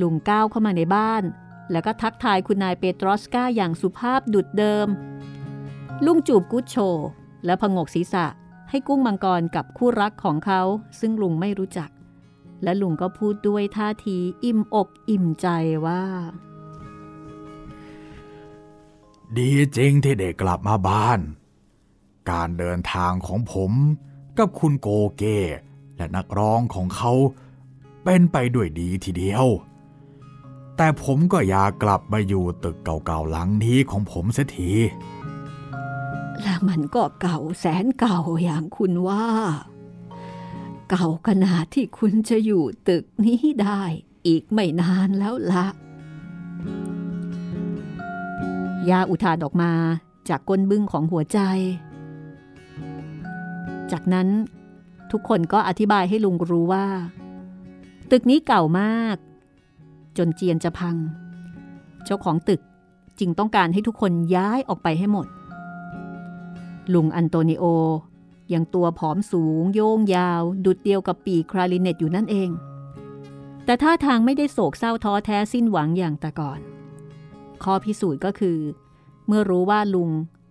[0.00, 1.22] ลุงก้าวเข้ามาในบ้าน
[1.70, 4.88] แล้วก็ทักทายคุณนายเปโตรสกาอย่างสุภาพดุดเดิม
[6.04, 6.76] ลุงจูบกุชโช
[7.44, 8.26] และพงกศีรษะ
[8.70, 10.62] ให้กุ้งมังกรกับคู่รักของเขา
[11.00, 11.90] ซึ่งลุงไม่รู้จัก
[12.62, 15.46] และลุงก็พูดด้วยท่าทีอิ่มอกอิ่มใจ
[15.86, 16.04] ว่า
[19.36, 21.20] ดีจริงที่ได้กลับมาบ้าน
[22.30, 23.72] การเดินทางของผม
[24.38, 25.24] กับคุณโกเก
[25.96, 27.12] และนักร้องของเขา
[28.04, 29.46] เป็นไปด้วยดีทีเดียว
[30.76, 34.72] แต่ผมก็อยากกลับมาอยู่ตึกเก่าๆหลังนี้ของผมเสียที
[36.42, 39.26] และมันก็เก่าแสนเก่าอย่างคุณว่า
[40.90, 43.82] เก่าขนาดที่คุณจะอยู่ตึกนี้ได้
[44.26, 45.66] อีกไม่นานแล้วละ
[48.90, 49.72] ยาอุทานออกมา
[50.28, 51.38] จากก้นบึ้งของหัวใจ
[53.92, 54.28] จากนั้น
[55.10, 56.86] ทุกคนก็อธิบายให้ลุงรู้ว่า
[58.10, 59.16] ตึกนี้เก่ามาก
[60.18, 60.96] จนเจียนจะพัง
[62.04, 62.60] เจ้าของตึก
[63.18, 65.26] จึงต้องการให้ทุกคนย้ายออกไปให้หมด
[66.94, 67.64] ลุงอันโตนิโอ
[68.52, 72.50] ยังตัวผอมสูง โยงยาว ดุดเดียวกับปีคราลิเนตอยู่นั่นเอง
[73.64, 76.60] แต่ท่าทางไม่ได้โศกเศร้าท้อแท้สิ้นหวังอย่างแต่ก่อน
[77.62, 78.58] ข้อพิสูจน์ก็คือ
[79.26, 80.10] เมื่อรู้ว่าลุง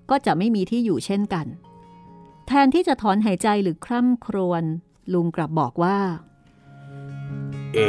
[0.10, 1.48] ก็จะไม่มีที่อยู่เช่นกัน
[2.48, 4.64] แทนที่จะถอนหายใจหรือคร่ำครวญ
[5.14, 5.98] ลุงกลับบอกว่า
[7.74, 7.80] เอ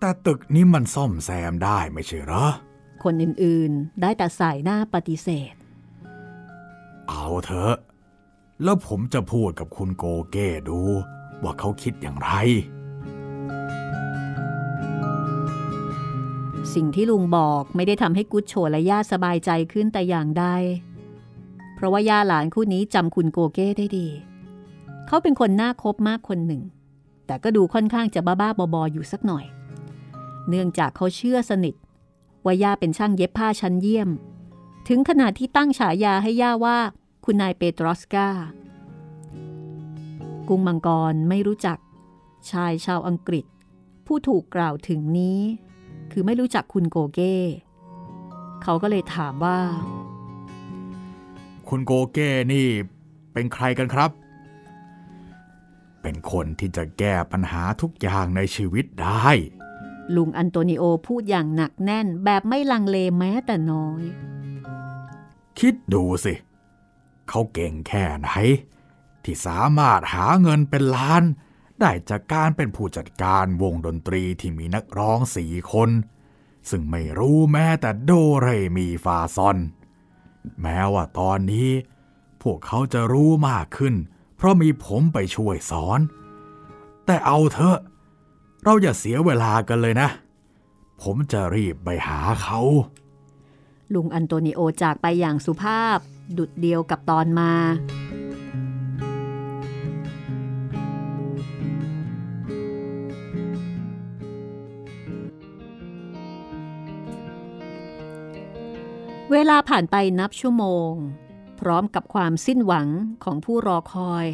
[0.00, 2.46] แต่ตึกนี้มันซ่อมแซมได้ไม่ใช่เหรอ
[3.02, 5.54] คนอื่นๆ ได้แต่ใส่หน้าปฏิเสธ
[7.12, 7.74] เอาเถอะ
[8.62, 10.80] แล้วผมจะพูดกับคุณโกเก้ดู
[11.42, 12.30] ว่าเขาคิดอย่างไร
[16.74, 20.44] สิ่งที่ลุงบอกไม่ได้ทำให้กุชโชและย่าสบายใจขึ้นแต่อย่างใด
[21.74, 24.08] เพราะว่าย่าหลานคู่นี้จำคุณโกเก้ได้ดี
[25.06, 26.62] เขาเป็นคนน่าคบมากคนหนึ่ง
[27.26, 29.44] แต่ก็ดูค่อนข้างจะบ้าๆบอๆอยู่สักหน่อย
[30.48, 31.74] เนื่องจากเขาเชื่อสนิท
[32.44, 34.08] ว่าย่าเป็นช่างเย็บผ้าชั้นเยี่ยม
[34.88, 36.78] ถึงขนาดที่ตั้งฉายาให้ย่าว่า
[37.24, 38.28] คุณนายเปโตรสกา
[40.48, 41.78] กุ้งมังกรไม่รู้จัก
[42.50, 43.44] ชายชาวอังกฤษ
[44.06, 45.40] ผู้ถูกกล่าวถึงนี้
[46.12, 47.36] คือไม่รู้จักคุณโกเก้
[48.62, 49.58] เขาก็เลยถามว่า
[51.68, 52.66] คุณโกเก้นี่
[53.32, 54.10] เป็นใครกันครับ
[56.02, 59.28] เป็นคนที่จะแก้ปัญหาทุกอย่างในชีวิตได้
[60.16, 64.02] ลุงอันโตนิโอพูดอย่างหนักแน่นแบบไม่ลังเลแม้แต่น้อย
[65.58, 68.30] คิดดูสิเเขาเก่งแค่ไหน
[69.24, 71.22] ที่สามารถหาเงินเป็นล้าน
[71.80, 75.90] ได้จากการเป็นผู้จัดการวงดนตรีที่มีนักร้องสี่คน
[76.70, 79.58] ซึ่งไม่รู้แม้แต่โดเรมีฟาซอน
[80.62, 81.70] แม้ว่าตอนนี้
[82.42, 83.94] พวกเขาจะรู้มากขึ้น
[84.36, 86.00] เพราะมีผมไปช่วยสอน
[87.06, 87.78] แต่เอาเถอะ
[88.64, 90.08] เราอย่าเสียเวลากันเลยนะ
[91.02, 92.60] ผมจะรีบไปหาเขา
[93.94, 95.98] ลุงอันโตนิโอจากไปอย่างสุภาพ
[96.38, 97.52] ดุดเดียวกับตอนมา
[109.32, 110.92] เวลาผ่านไปนับชั่วโมง
[111.60, 112.88] พร้อมกับความสิ้นหวัง
[113.24, 114.26] ของผู้รอคอย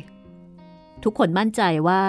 [1.03, 2.05] ทุกคนมั่นใจว่า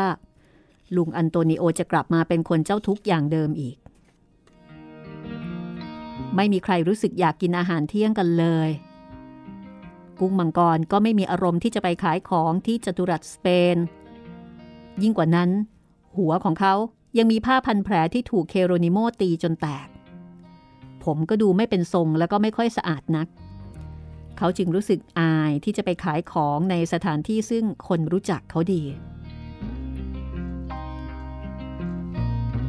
[0.95, 3.77] ลุงอันโตนิโอจะกลับมาเป็นคนเจ้าทุกข์อย่างเดิมอีก
[6.36, 8.70] ไม่มีใครรู้สึกอยากกินอาหารเที่ยงกันเลย
[10.20, 13.78] กุ้งมังกรก็ไม่มีอารมณ์ที่จะไปขายของที่จตุรัสสเปน
[15.02, 15.50] ยิ่งกว่านั้น
[16.18, 16.74] หัวของเขา
[17.18, 19.88] ยังมีผ้าพันแผลที่ถูกเคโรนิโมตีจนแตก
[21.04, 23.28] ผมก็ดูไม่เป็นทรงแล้วก็ไม่ค่อยสะอาดนัก
[24.38, 28.84] เขาจึงรู้สึกอายที่จะไปขายของในสถานที่ซึ่งคนรู้จักเขาดี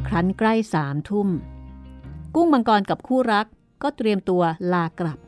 [0.06, 1.28] ครั้นใกล้สามทุ่ม
[2.34, 3.46] กุ้งมังกรกับคู่รัก
[3.82, 5.18] ก็เตรียมตัวลากลับ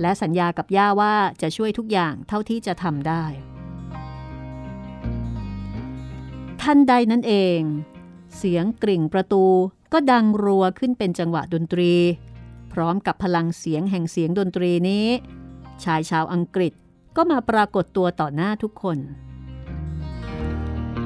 [0.00, 3.24] และสัญญากับย่าว่าจะช่วยทุกอย่างเท่าที่จะทำได้
[6.62, 7.60] ทันใดนั้นเอง
[8.36, 9.44] เสียงกริ่งประตู
[9.92, 11.92] ก็ดังรัวขึ้นเป็นจังหวะดนตรี
[12.72, 15.06] พร้อมกับพลังเสียงแห่งเสียงดนตรีนี้
[15.84, 16.72] ชายชาวอังกฤษ
[17.16, 18.98] ก็มาปรากฏตัวต่อหน้าทุกคน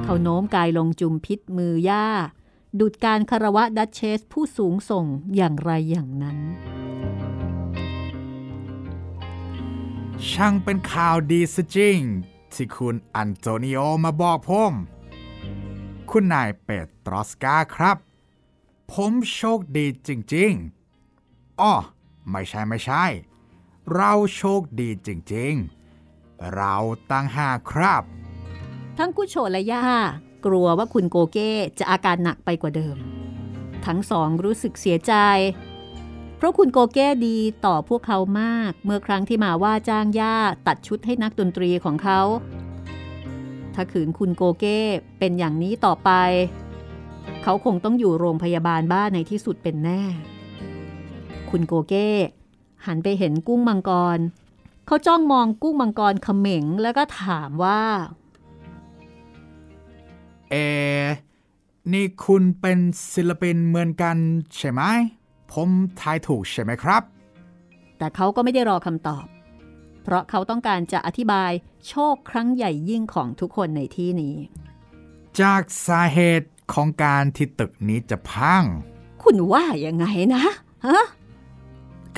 [0.02, 2.06] เขาโน้มกายลงจุมพิษมือย่า
[2.80, 6.38] ดุดการคารวะดัชเชสผู้สูงส่งอย่างไรอย่างนั้น
[10.30, 11.98] ช่างเป็นข่าวดีซะจริง
[12.52, 14.72] ที่คุณอันโตนิโอมาบอกผม
[16.10, 17.96] คุณนายเปตรอสกาครับ
[18.92, 21.74] ผมโชคดีจริงๆอ๋อ
[22.30, 23.04] ไม่ใช่ไม่ใช่
[23.92, 26.74] เราโชคดีจริงๆ เรา
[27.10, 28.02] ตั้งหากครับ
[28.98, 29.84] ทั้งกุโชและย่า
[30.44, 32.96] กลัวว่าคุณโกเก้จะอาการหนักไปกว่าเดิม
[33.86, 35.14] ทั้งสองรู้สึกเสียใจ
[36.36, 42.20] เพราะคุณโกเก้ดีต่อพวกเขามาก เมื่อครั้งที่มาว่าจ้างย่าตัดชุดให้นักดนตรีของเขา
[43.74, 44.80] ถ้าขืนคุณโกเก้
[45.18, 46.10] เป็นอย่างนี้ต่อไป
[47.42, 50.02] เขาคงต้องอยู่โรงพยาบาลบ้านในที่สุดเป็นแน่
[51.50, 52.10] คุณโกเก้
[52.86, 54.18] หันไปเห็นกุ้งมังกร
[54.86, 57.82] เขาจ้องมองกุ้งมังกรเขม็งแล้วก็ถามว่า
[60.50, 60.54] เอ
[61.92, 62.78] นี่คุณเป็น
[63.12, 64.16] ศิลปินเหมือนกัน
[64.56, 64.82] ใช่ไหม
[65.52, 65.68] ผม
[66.00, 67.02] ทายถูกใช่ไหมครับ
[67.98, 69.26] แต่เขาก็ไม่ได้รอคำตอบ
[70.02, 71.50] เพราะเขาต้องการจะอธิบาย
[71.88, 74.36] โชคครั้งใหญ่ยิ่งของทุกคนในที่นี้
[75.40, 78.64] จากสาเหตุของการที่ตึกนี้จะพัง
[79.22, 80.40] คุณว่ายังไงนะ
[80.86, 81.04] ฮะ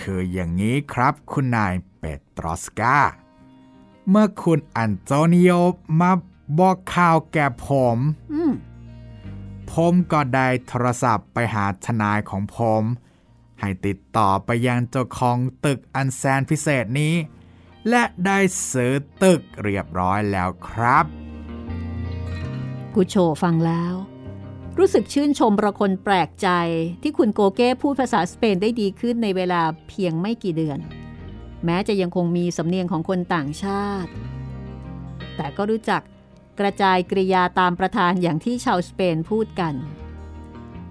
[0.00, 2.04] คืออย่างนี้ครับคุณนายเป
[2.36, 2.96] ตรอสกา
[4.08, 5.50] เมื่อคุณอันโตนิโอ
[6.00, 6.10] มา
[6.58, 7.98] บอกข่าวแก่ผม
[8.32, 8.52] อืม
[9.70, 12.82] ผมก็ได้โทรศัพท์ไปหาทนายของผม
[13.61, 17.14] ให้ติดต่อไปยังเจ้าของตึกอันแสนพิเศษนี้
[17.88, 18.38] และได้
[18.70, 21.04] ซื้อตึกเรียบร้อยแล้วครับ
[22.94, 23.94] กูโชฟังแล้ว
[24.78, 26.48] รู้สึกชื่นชมประคนแปลกใจ
[27.02, 30.78] ที่คุณโกเก้พูดภาษาสเปนได้ดีขึ้นในเวลาเพียงไม่กี่เดือน
[31.64, 34.11] แม้จะยังคงมีสำเนียงของคนต่างชาติ
[35.37, 36.02] แต่ก็รู้จัก
[36.61, 39.75] กระจายกริยาตามประธานอย่างที่ชาวสเปนพูดกัน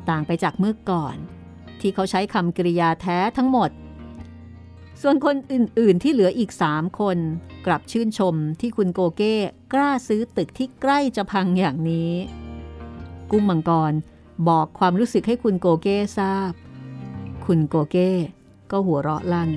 [0.09, 1.15] ต่างไปจากเมื่อก่อน
[1.79, 3.71] ที่เขาใช้คำกริยาแท้ทั้งหมด
[5.01, 7.17] ส่วนคนอื่นๆที่เหลืออีกสามคน
[7.65, 9.35] กลับชื่นชมที่คุณโกเก้
[9.73, 12.13] กล้าซื้อตึกที่ใกล้จะพังอย่างนี้
[13.31, 13.93] กุ้งมังกร
[14.47, 16.51] บอกความรู้สึกให้คุณโกเก้ทราบ
[17.45, 18.11] คุณโกเก้
[18.71, 19.49] ก็หัวเราะลั่น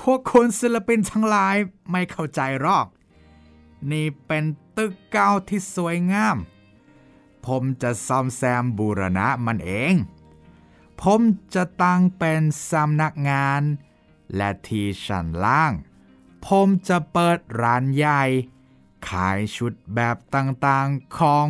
[0.00, 1.56] พวกคนศิลปินทั้งหลาย
[1.90, 2.86] ไม่เข้าใจหรอก
[3.90, 4.44] นี่เป็น
[4.76, 6.36] ตึกเก่าที่สวยงาม
[7.46, 9.94] ผมจะซ่อมแซมบูรณะมันเอง
[11.02, 11.20] ผม
[11.54, 13.62] จะตั้งเป็นสำนักงาน
[14.36, 15.72] และที่ชั้นล่าง
[16.46, 18.22] ผมจะเปิดร้านใหญ่
[19.08, 21.46] ขายชุดแบบต่างๆของ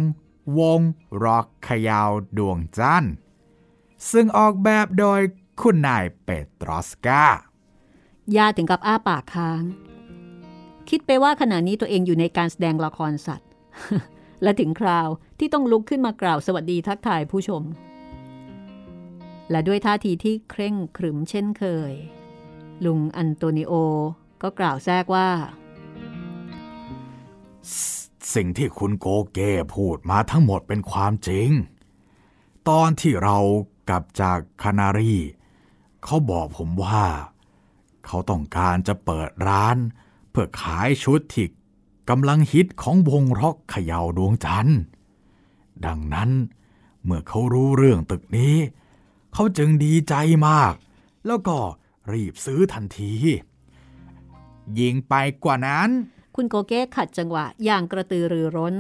[0.59, 0.81] วง
[1.23, 3.13] ร็อกขยาวดวงจันทร์
[4.11, 5.21] ซึ่งออกแบบโดย
[5.61, 7.25] คุณนายเปตรอสกา
[8.37, 9.63] ย่าถึงกับอ้าปากค้าง
[10.89, 13.49] คิดไปว่าขณะนี้ตัวเองอยู่ในการแสดงละครสัตว์
[14.43, 15.09] และถึงคราว
[15.39, 17.63] ที่ต้องลุกขึ้นมากล่าวสวัสดีทักทายผู้ชม
[19.51, 21.93] และด้วยท่าทีที่เคร่งขรึมเช่นเคย
[22.85, 23.73] ลุงอันโตนิโอ
[24.43, 25.29] ก็กล่าวแทรกว่า
[28.35, 31.51] สิ่งที่คุณโกเก้พูดมาทั้งหมดเป็นความจริง
[32.69, 33.39] ตอนที่เรา
[33.89, 35.15] กลับจากคานารี
[36.05, 37.05] เขาบอกผมว่า
[38.07, 39.77] เขาต้องการจะเปิดร้าน
[40.31, 41.47] เพื่อขายชุดที่
[42.11, 44.79] กำลังฮิตของวงร็อกเขย่าดวงจันทร์
[45.87, 46.31] ดังนั้น
[47.05, 48.57] เมื่อเขารู้เรื่องตึกนี้
[49.33, 50.15] เขาจึงดีใจ
[50.49, 50.75] มาก
[51.27, 51.59] แล้วก็
[52.13, 53.13] รีบซื้อทันที
[54.79, 55.15] ยิงไป
[55.45, 55.89] กว่านั้น
[56.35, 58.75] คุณโกเก้ขัดจังหวะอย่างกระตือรือร้น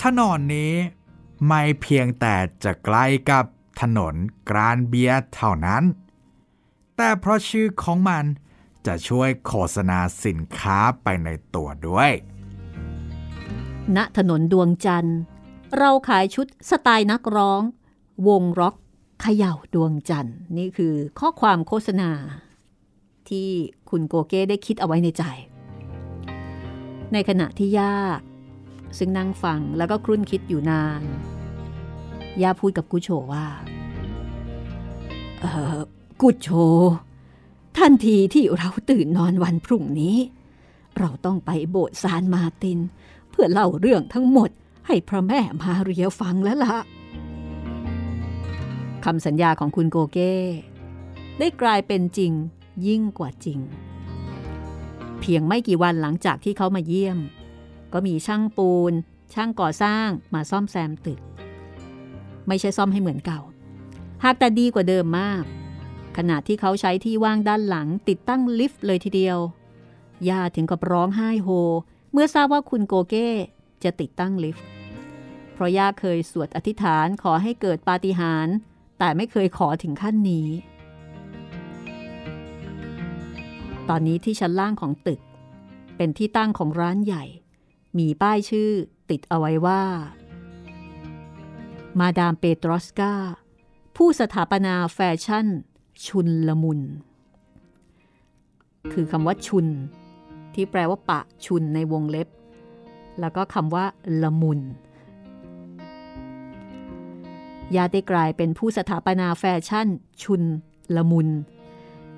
[0.00, 0.74] ถนนนี้
[1.46, 3.44] ไม่เพียงแต่จะใกล้กับ
[3.80, 4.14] ถนน
[4.48, 5.82] กรานเบียร์เท่านั้น
[7.02, 8.24] แต่เพราะชื่อของมัน
[8.86, 12.10] จะช่วยโฆษณาสินค้าไปในตัวด้วย
[13.96, 15.18] ณ ถนนดวงจันทร์
[15.78, 17.62] เราขายชุดสไตล์นักร้อง
[18.28, 18.74] วงร็อก
[19.20, 22.10] เขย่าดวงจันทร์ นี่คือข้อความโฆษณา
[23.28, 23.48] ที่
[23.90, 25.24] คุณโกเก้ได้คิดเอาไว้ในใจ
[27.12, 27.94] ในขณะที่ย่า
[28.98, 31.02] ซึ่งนั่งฟังแล้วก็ครุ่นคิดอยู่นาน
[32.42, 33.46] ย่าพูดกับกุโชว่า
[35.42, 35.78] เออ
[36.20, 36.48] กุโช
[37.78, 40.16] ทันทีที่เราตื่นนอนวันพรุ่งนี้
[40.98, 42.78] เราต้องไปโบสถ์ซานมาติน
[43.30, 44.50] เพื่อเล่าเรื่องทั้งหมด
[44.86, 46.76] ให้พระแม่มาเรียฟังแล้วล่ะ
[49.04, 50.34] คำสัญญาของคุณโกเก้
[51.38, 52.32] ได้กลายเป็นจริง
[52.86, 53.58] ยิ่งกว่าจริง
[55.20, 57.18] เพียงไม่กี่วันหลังจากที่เขามาเยี่ยม
[57.92, 58.92] ก็มีช่างปูน
[59.34, 61.20] ช่างก่อสร้างมาซ่อมแซมตึก
[62.46, 63.40] ไม่ใช่ซ่อมให้เหมือนเก่า
[64.24, 65.44] หากแต่ดีกว่าเดิมมาก
[66.16, 69.38] ขณะที่เขาใช้ที่ว่างด้านหลังติดตั้งลิฟต์เลยทีเดียว
[70.28, 71.48] ย่าถึงกับร้องไห้โฮ
[72.12, 73.28] เมื่อทราบว่าคุณโกเก้
[73.84, 74.64] จะติดตั้งลิฟต์
[75.52, 78.54] เพราะย่าเคยสวดอธิษฐานขอให้เกิดปาฏิหาริย์
[78.98, 80.48] แต่ไม่เคยขอถึงขั้นนี้
[83.88, 85.20] ตอนนี้ที่ชั้นล่างของตึก
[85.96, 87.24] เป็นที่ตั้งของร้านใหญ่
[87.98, 88.70] มีป้ายชื่อ
[89.10, 89.82] ติดเอาไว้ว่า
[91.98, 93.14] มาดามเปโตรสกา
[93.96, 95.46] ผู้สถาปนาแฟชั่น
[96.06, 96.80] ชุนละมุน
[98.92, 99.66] คือคำว่าชุน
[100.54, 102.28] ที่แปลว่าปะชุนในวงเล็บ
[103.20, 103.84] แล้วก็คำว่า
[104.22, 104.60] ละมุน
[107.76, 109.88] ยาได้กลายเป็นผู้สถาปนาแฟชั่น
[110.22, 110.42] ชุน
[110.96, 111.28] ละมุน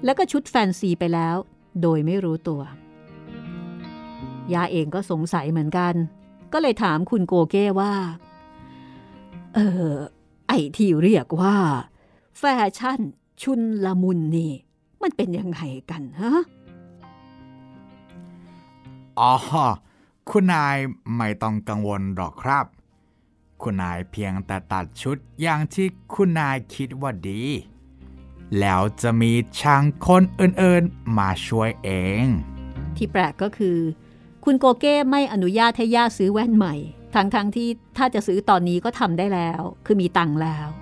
[0.04, 1.36] แล้วก็ชุดแฟนซีไปแล้ว
[1.82, 2.62] โดยไม่รู้ตัว
[4.54, 5.94] ยาเองก็สงสัยเหมือนกัน
[6.52, 7.92] ก็เลยถามคุณโกเก้ว่า
[9.54, 9.58] เอ
[9.90, 9.92] อ
[10.48, 11.56] ไอที่เรียกว่า
[12.38, 12.44] แฟ
[12.78, 13.00] ชั่น
[13.42, 14.52] ชุนละมุนนี่
[15.02, 16.32] มันเป็นยังไงกันฮะ
[19.18, 19.34] อ๋อ
[20.30, 20.76] คุณนาย
[21.16, 22.66] ไม่ต้องกังวลหรอกครับ
[23.62, 27.42] คุณนายเพียงแต่ตัดชุดอย่างที่คุณนายคิดว่าดี
[28.60, 31.90] แล้วจะมีช่างคนอื่นๆมาช่วยเอ
[32.24, 32.26] ง
[32.96, 33.78] ที่แปลกก็คือ
[34.44, 36.74] คุณโกเก้ไม่อนุญาตให้ย่าซื้อแว่นใหม่
[37.14, 40.81] ทั้งๆทที่ถ้าจะซื้อตอนนี้ก็ทำได้แล้ว คือมีตังค์แล้ว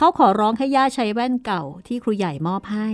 [0.00, 2.88] เขาขอร้องให้ย่าใช้แว่นเก่าที่ครูใหญ่มอบให้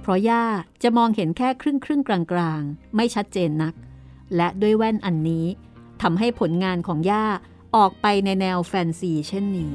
[0.00, 0.44] เพราะย่า
[0.82, 3.74] จะมองเห็นแค่ครึ่งครึ่งๆกลางๆ ไม่ชัดเจนนัก
[4.36, 5.46] และด้วยแว่นอันนี้
[6.02, 7.26] ทำให้ผลงานของย่า
[7.76, 9.74] ออกไปในแนวแฟนซีเช่นนี้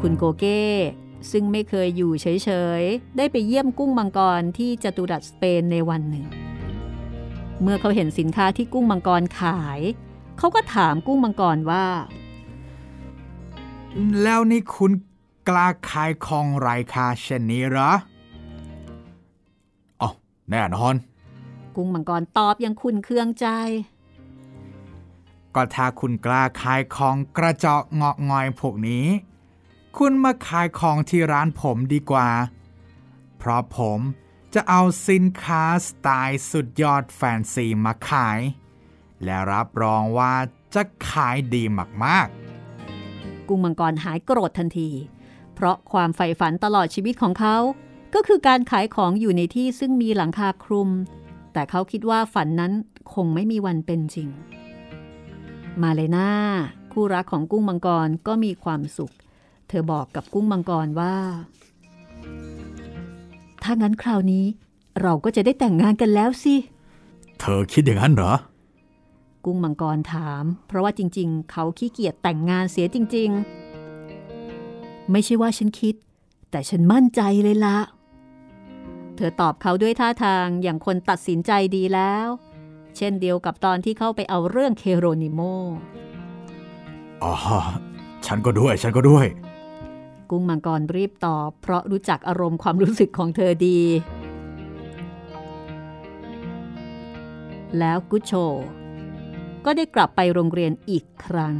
[0.00, 0.64] คุณโกเก้
[1.30, 2.50] ซึ่งไม่เคยอยู่เฉ
[2.80, 6.26] ย ๆ ได้ไปเยี่ยมกุ้งมังกรที่จตุรัสสเปนในวันหนึ่ง
[7.62, 9.80] เมื่อเขาเห็นสินค้าที่กุ้งมังกรขาย
[10.38, 11.86] เขาก็ถามกุ้งมังกรว่า
[14.22, 14.92] แล้วนี่คุณ
[15.48, 17.90] กล้าขายของไร้ค่าเช่นนี้เหรอ
[20.00, 20.10] อ๋อ
[20.50, 20.94] แน่นอน
[21.74, 23.46] กุ้งมังกรตอบอยังคุณเคืองใจ
[25.54, 29.06] ก็ถ้าคุณกล้าขายของกระจอกงอกงอยพวกนี้
[29.96, 32.28] คุณมาขายของที่ร้านผมดีกว่า
[33.38, 34.00] เพราะผม
[34.54, 38.38] จะเอาสินค้าสไตล์สุดยอดแฟนซีมาขาย
[39.24, 40.34] และรับรองว่า
[40.74, 41.64] จะขายดี
[42.04, 42.28] มาก
[43.52, 44.90] กุ้งมังกรหายโกรธทันที
[45.54, 47.56] เพราะความใฝ่ฝันตลอดชีวิตของเขา
[48.14, 50.88] ก็คือการขายของอยู่ในที่ซึ่งมีหลังคาคลุม
[51.52, 52.72] แต่เขาคิดว่าฝันนั้น
[53.14, 54.28] คงไม่มีวันเป็นจริง
[55.82, 56.30] มาเลยนา
[56.92, 59.14] คู่รักของกุ้งมังกรก็มีความสุข
[59.68, 61.16] เธอบอกกับกุ้งมังกรว่า
[63.62, 64.44] ถ้างั้นคราวนี้
[65.02, 66.54] เราก็จะได้แต่งงานกันแล้วสิ
[67.40, 68.32] เธอคิดอย่างนั้นเหรอ
[69.44, 73.30] กุ้งมังกรถาม เพราะว่าจริง ๆ เขาขี้เกียจแต่งงานเสียจริง
[74.16, 75.94] ๆ ไม่ใช่ว่าฉันคิด
[76.50, 77.78] แต่ฉันมั่นใจเลยละ
[79.16, 82.26] เธอตอบเขาด้วยท่าทางอย่างคนตัดสินใจดีแล้ว
[82.96, 85.40] เช่นเดียวกับตอนที่เข้าไปเอาเรื่องเคโรนิโม
[87.22, 87.32] อ๋อ
[88.26, 89.26] ฉันก็ด้วย ฉันก็ด้วย
[90.30, 93.80] กุ้งมังกรรีบตอบ เพราะรู้จักอารมณ์ความรู้สึกของเธอดี
[97.78, 98.32] แล้วกุชโช
[99.64, 101.56] ก็ได้กลับไปโรงเรียนอีกครั้ง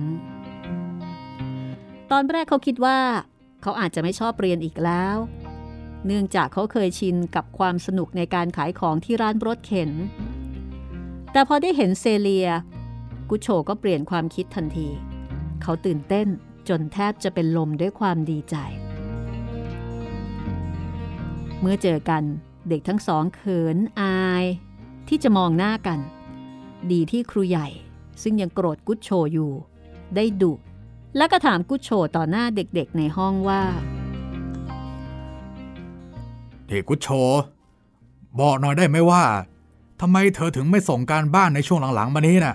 [2.10, 2.98] ตอนแรกเขาคิดว่า
[3.62, 5.16] เขาอาจจะไม่ชอบเรียนอีกแล้ว
[6.06, 9.90] เนื่องจากเขาเคยชินกับความสนุกในการขายของที่ร้านรถเข็น
[11.32, 12.48] แต่พอได้เห็นเซเลีย
[13.30, 14.88] กุโชก็เปลี่ยนความคิดทันที
[15.62, 16.28] เขาตื่นเต้น
[16.68, 18.56] จนแทบจะเป็นลมด้วยความดีใจ
[21.60, 22.22] เมื่อเจอกัน
[22.68, 24.44] เด็กทั้งสองเขินอาย
[25.08, 25.98] ที่จะมองหน้ากัน
[26.92, 27.68] ดีที่ครูใหญ่
[28.22, 29.50] ซึ่งยังโกรธกุชโชอยู่
[30.16, 30.52] ได้ดุ
[31.16, 33.62] และก็ถามกุชโชต่อหน้าเด็กๆในห้องว่า
[36.68, 37.08] เด็กกุชโช
[38.40, 39.24] บอกหน่อยได้ไหมว่า
[40.00, 42.54] ทำไมเธอถึงไม่ส่งการบ้านในช่วงหลังๆมานี้น่ะ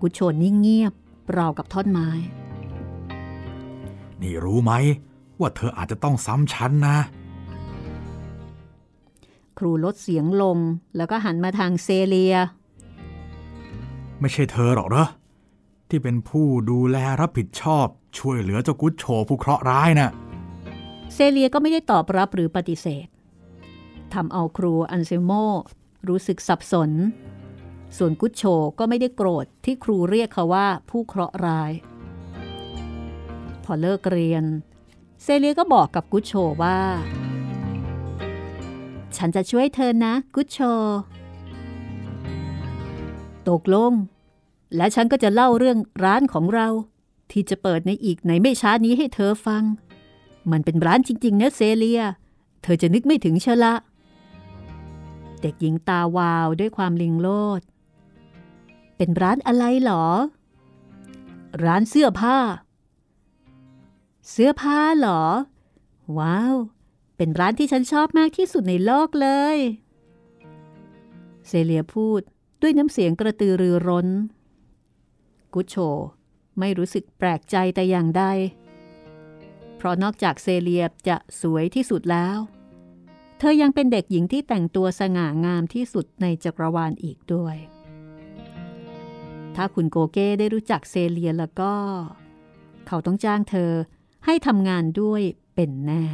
[0.00, 0.92] กุชโชนิ่งเงียบ
[1.36, 2.08] ราวกับท่อนไม้
[4.22, 4.72] นี่รู้ไหม
[5.40, 6.98] ว่าเธออาจจะต้องซ้ำชั้นนะ
[9.58, 10.58] ครูลดเสียงลง
[10.96, 12.34] แล้วก็หันมาทางเซเลีย
[14.22, 15.06] ไม่ใช่เธอหรอกเหรอ
[15.88, 17.86] ที่เป็นผู้ดูแลรับผิดชอบ
[18.18, 20.10] ช่วยเหลือเจ้ากุชโชผู้เคราะห์ร้ายน่ะ
[21.14, 23.06] เซเลียก็ไม่ได้ตอบรับหรือปฏิเสธ
[24.14, 25.32] ทำเอาครูอันเซโม
[26.08, 26.90] รู้สึกสับสน
[27.96, 28.44] ส่วนกุชโช
[28.78, 31.72] ก็ไม่ได้โกรธที่ครูเรียกเขาว่าผู้เคราะห์ร้าย
[33.64, 34.44] พอเลิกเรียน
[35.22, 36.78] เซเลียก็บอกกับกุชโชว่า
[39.16, 40.58] ฉันจะช่วยเธอนะ กุชโช
[43.50, 43.92] ตกลง
[44.76, 46.68] และฉันก็จะเล่าเรื่องร้านของเรา
[47.30, 49.62] ที่จะเปิดในอีกในไม่ช้านี้ให้เธอฟัง
[50.50, 52.02] มันเป็นร้านจริง ๆ นะเซเลีย
[52.62, 53.74] เธอจะนึกไม่ถึงเชละ
[55.40, 57.28] เด็กหญิงตาวาวด้วยความลิงโล
[57.58, 57.60] ด
[58.96, 60.06] เป็นร้านอะไรหรอ
[61.64, 62.38] ร้านเสื้อผ้า
[64.30, 65.22] เสื้อผ้าหรอ
[66.18, 66.54] ว้าว
[67.16, 69.58] เป็นร้านที่ฉันชอบมากที่สุดในโลกเลย
[71.48, 72.20] เซเลียพูด
[72.62, 74.08] ด้วยน้ำเสียงกระตือรือร้น
[75.54, 75.76] กุชโช
[76.58, 78.24] ไม่รู้สึกแปลกใจแต่อย่างใด
[79.76, 82.38] เพราะนอกจากเซเลียจะสวยที่สุดแล้ว
[83.38, 87.56] เธอยังเป็นเด็กหญิงที่แต่งตัวสง่างามที่สุดในจักรวาลอีกด้วย
[89.56, 91.72] ถ้าคุณโกเก้ได้รู้จักเซเลียแล้วก็
[92.86, 93.70] เขาต้องจ้างเธอ
[94.24, 95.22] ให้ทำงานด้วย
[95.54, 96.04] เป็นแน่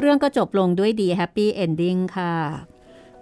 [0.00, 2.32] เรื่องก็จบลงด้วยดี happy ending ค่ะ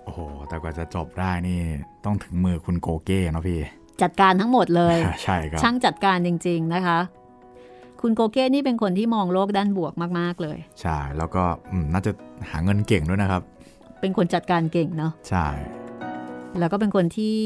[0.04, 1.60] โอ้โห แต่กว่าจะจบได้นี่
[2.04, 3.60] ต้องถึงมือคุณโกเก้เนาะพี่
[4.02, 6.98] จัดการทั้งหมดเลย ใช่ครับ ช่างจัดการจริง ๆนะคะ
[8.00, 12.12] คุณโกเก้นี่เป็นคนที่มองโลกด้านบวกมาก ๆ เลย ใช่ แล้วก็อืมน่าจะ
[12.50, 13.42] หาเงินเก่งด้วยนะครับ
[14.00, 15.46] เป็นคนจัดการเก่งเนาะ ใช่
[16.58, 17.36] แล้วก็เป็นคนที่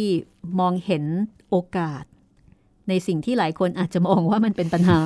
[0.60, 1.04] มองเห็น
[1.50, 2.04] โอกาส
[2.88, 5.00] ในสิ่งที่หลายคนอาจจะมองว่ามันเป็นปัญหา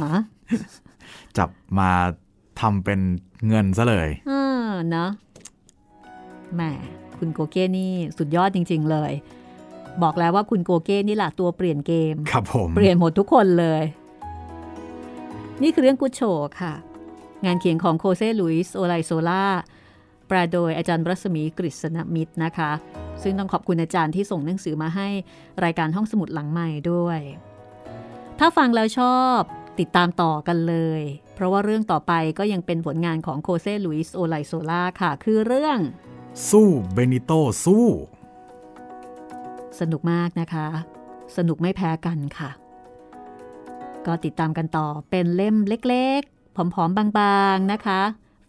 [1.39, 1.91] จับมา
[2.61, 3.01] ทำเป็น
[3.49, 4.33] เงินซะเลยเอ
[4.67, 5.11] อเนาะ
[6.55, 6.63] แหม
[7.19, 9.13] คุณโกเก้นี่สุดยอดจริง ๆ เลย
[10.03, 13.83] บอกแล้วว่าคุณโกเก้นี่แหละตัวเปลี่ยนเกม ครับผม เปลี่ยนหมดทุกคนเลย
[15.63, 16.23] นี่คือเรื่องกุชโช
[16.61, 16.75] ค่ะ
[17.45, 19.45] งานเขียนของโคเซลุยส์โอไลโซล่า
[20.29, 22.71] แปลโดยอาจารย์รัศมีกฤษณมิตรนะคะ
[23.23, 25.09] ซึ่งต้องขอบคุณอาจารย์ที่ส่งหนังสือมาให้
[25.65, 27.21] รายการห้องสมุดหลังไมค์ด้วย
[28.39, 29.39] ถ้าฟังแล้วชอบ
[29.79, 31.03] ติดตามต่อกันเลย
[31.35, 35.79] เพราะว่าเรื่องต่อไปก็ยังเป็นผลงานของโคเซลุยส์โอไลโซล่าค่ะ คือเรื่อง
[36.51, 37.33] สู้เบนิโต
[37.65, 37.87] สู้
[39.81, 40.67] สนุกมากนะคะ
[41.37, 42.51] สนุกไม่แพ้กันค่ะ
[44.07, 48.01] ก็ติดตามกันต่อเป็นเล่มเล็กๆ ผอมๆ บางๆนะคะ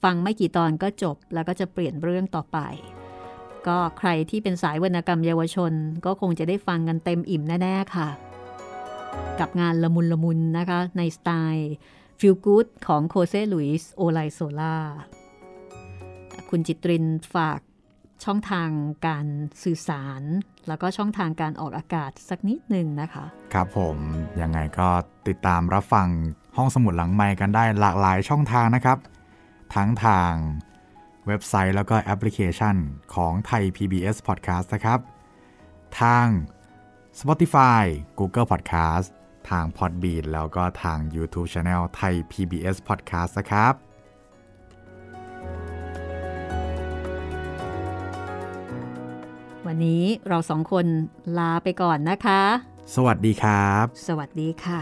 [0.03, 2.57] ฟังไม่กี่ตอนก็จบแล้วก็จะเปลี่ยนเรื่องต่อไป
[3.67, 5.73] ก็ใครที่เป็นสายวรรณกรรมเยาวชน
[6.05, 8.07] ก็คงจะได้ฟังกันเต็มอิ่มแน่ๆค่ะ
[9.39, 11.71] กับงานละมุนละมุนนะคะในสไตล์
[12.19, 14.75] feel good ของโคเซลุยส์โอไลโซล่า
[16.49, 17.05] คุณจิตริน
[17.35, 17.59] ฝาก
[18.25, 18.69] ช่องทาง
[19.07, 19.25] การ
[19.63, 20.21] สื่อสาร
[20.67, 23.97] แล้วก็ช่องทางการออกอากาศสักนิดหนึ่งนะคะ ครับผม
[24.41, 24.89] ยังไงก็
[25.27, 26.07] ติดตามรับฟัง
[26.57, 28.97] ห้องสมุดหลังไมค์กันได้หลากหลายช่องทางนะครับ
[29.75, 30.33] ทั้งทาง
[31.27, 32.75] เว็บไซต์แล้วก็แอปพลิเคชัน
[33.15, 34.99] ของไทย PBS Podcast นะครับ
[36.01, 36.25] ทาง
[37.19, 37.83] Spotify
[38.19, 39.07] Google Podcast
[39.49, 43.73] ทาง Podbean แล้วก็ทาง YouTube Channel ไทย PBS Podcast นะครับ
[49.67, 50.85] วันนี้เราสองคน
[51.37, 52.41] ลาไปก่อนนะคะ
[52.95, 54.81] สวัสดีครับ สวัสดีค่ะ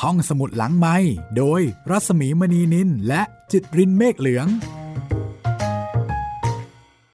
[0.00, 0.96] ห้องสมุดหลังไม้
[1.36, 3.22] โดยรัสมีมณีนินและ
[3.52, 4.46] จิตรินเมฆเหลือง